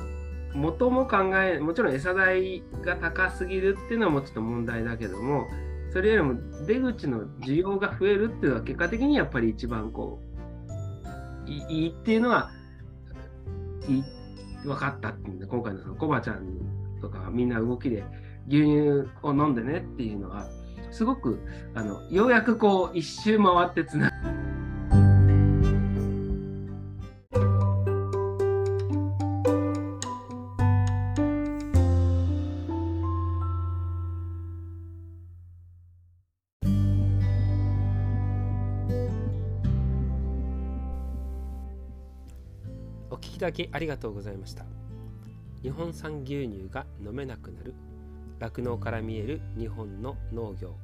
[0.55, 5.47] 元も考えもちろん餌代が高すぎるっていうのはもうちょっと問題だけども
[5.93, 6.35] それよりも
[6.67, 10.21] 出口の需要が増えるっていうのは結果的にやっぱり一番こ
[11.47, 12.51] ういいっていうのは
[13.89, 14.03] い
[14.67, 16.47] 分かったっていうんで今回のそのコバちゃん
[17.01, 18.03] とかみんな動きで
[18.49, 20.49] 牛乳を飲んでねっていうのは
[20.91, 21.41] すごく
[21.75, 24.11] あのようやくこう一周回ってつな
[43.15, 44.65] お聞きだきありがとうございました。
[45.63, 47.73] 日本産牛乳が飲めなくなる。
[48.41, 49.41] 酪農から見える。
[49.57, 50.75] 日本の農業。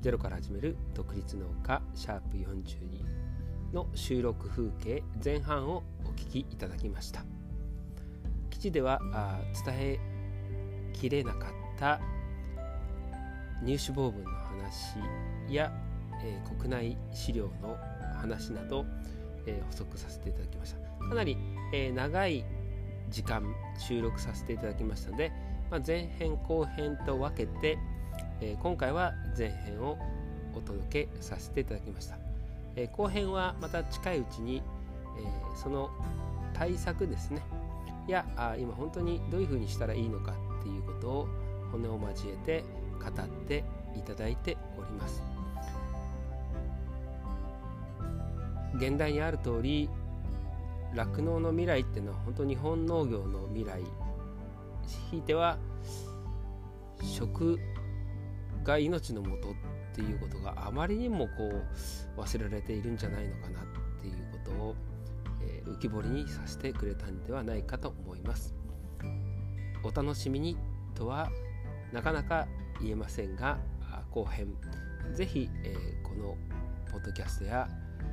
[0.00, 1.82] ゼロから始める独立農家。
[1.94, 5.02] シャープ42の収録風景。
[5.22, 7.22] 前半をお聞きいただきました。
[8.48, 10.00] 記事ではあ伝え
[10.94, 12.00] きれなかった。
[13.62, 14.96] 入手棒分の話
[15.50, 15.70] や、
[16.24, 17.76] えー国内資料の
[18.18, 18.86] 話など、
[19.44, 20.91] えー補足させていただきました。
[21.08, 21.36] かなり、
[21.72, 22.44] えー長い
[23.10, 23.42] 時間
[23.78, 25.32] 収録させていただきましたので、
[25.70, 27.78] まあ、前編後編と分けて、
[28.40, 29.98] えー今回は前編を
[30.54, 32.16] お届けさせていただきました、
[32.76, 34.62] えー後編はまた近いうちに、
[35.18, 35.90] えその
[36.54, 37.42] 対策ですね。
[38.08, 41.28] やあ今本当にどういうふうにしたらいいのかっていうことを
[41.70, 42.64] 骨を交えて
[43.00, 43.64] 語って
[43.96, 45.22] いただいております。
[48.76, 49.88] 現代にある通り
[50.94, 53.82] 酪農の未来っていうのは本当日本農業の未来
[55.10, 55.58] ひいては
[57.02, 57.58] 食
[58.64, 59.54] が命のもとっ
[59.94, 61.50] ていうことがあまりにもこ
[62.16, 63.64] う忘れられているんじゃないのかなっ
[64.00, 64.76] ていうことを、
[65.42, 68.54] えー浮き彫りにさせてくれたんではないかと思います。
[69.84, 70.56] お楽しみに
[70.94, 71.30] とは
[71.92, 72.46] なかなか
[72.80, 73.58] 言えませんが
[74.10, 74.54] 後編
[75.12, 76.36] ぜひ、えーこの
[76.90, 77.68] ポッドキャストや、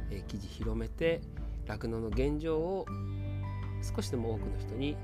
[0.10, 1.22] えー記事広めて
[1.70, 2.86] 酪農の現状を
[3.96, 4.98] 少しでも多くの人に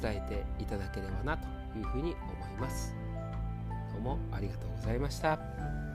[0.00, 2.94] 伝えていただければなというふうに思います。
[3.92, 5.89] どうもありがとうございました。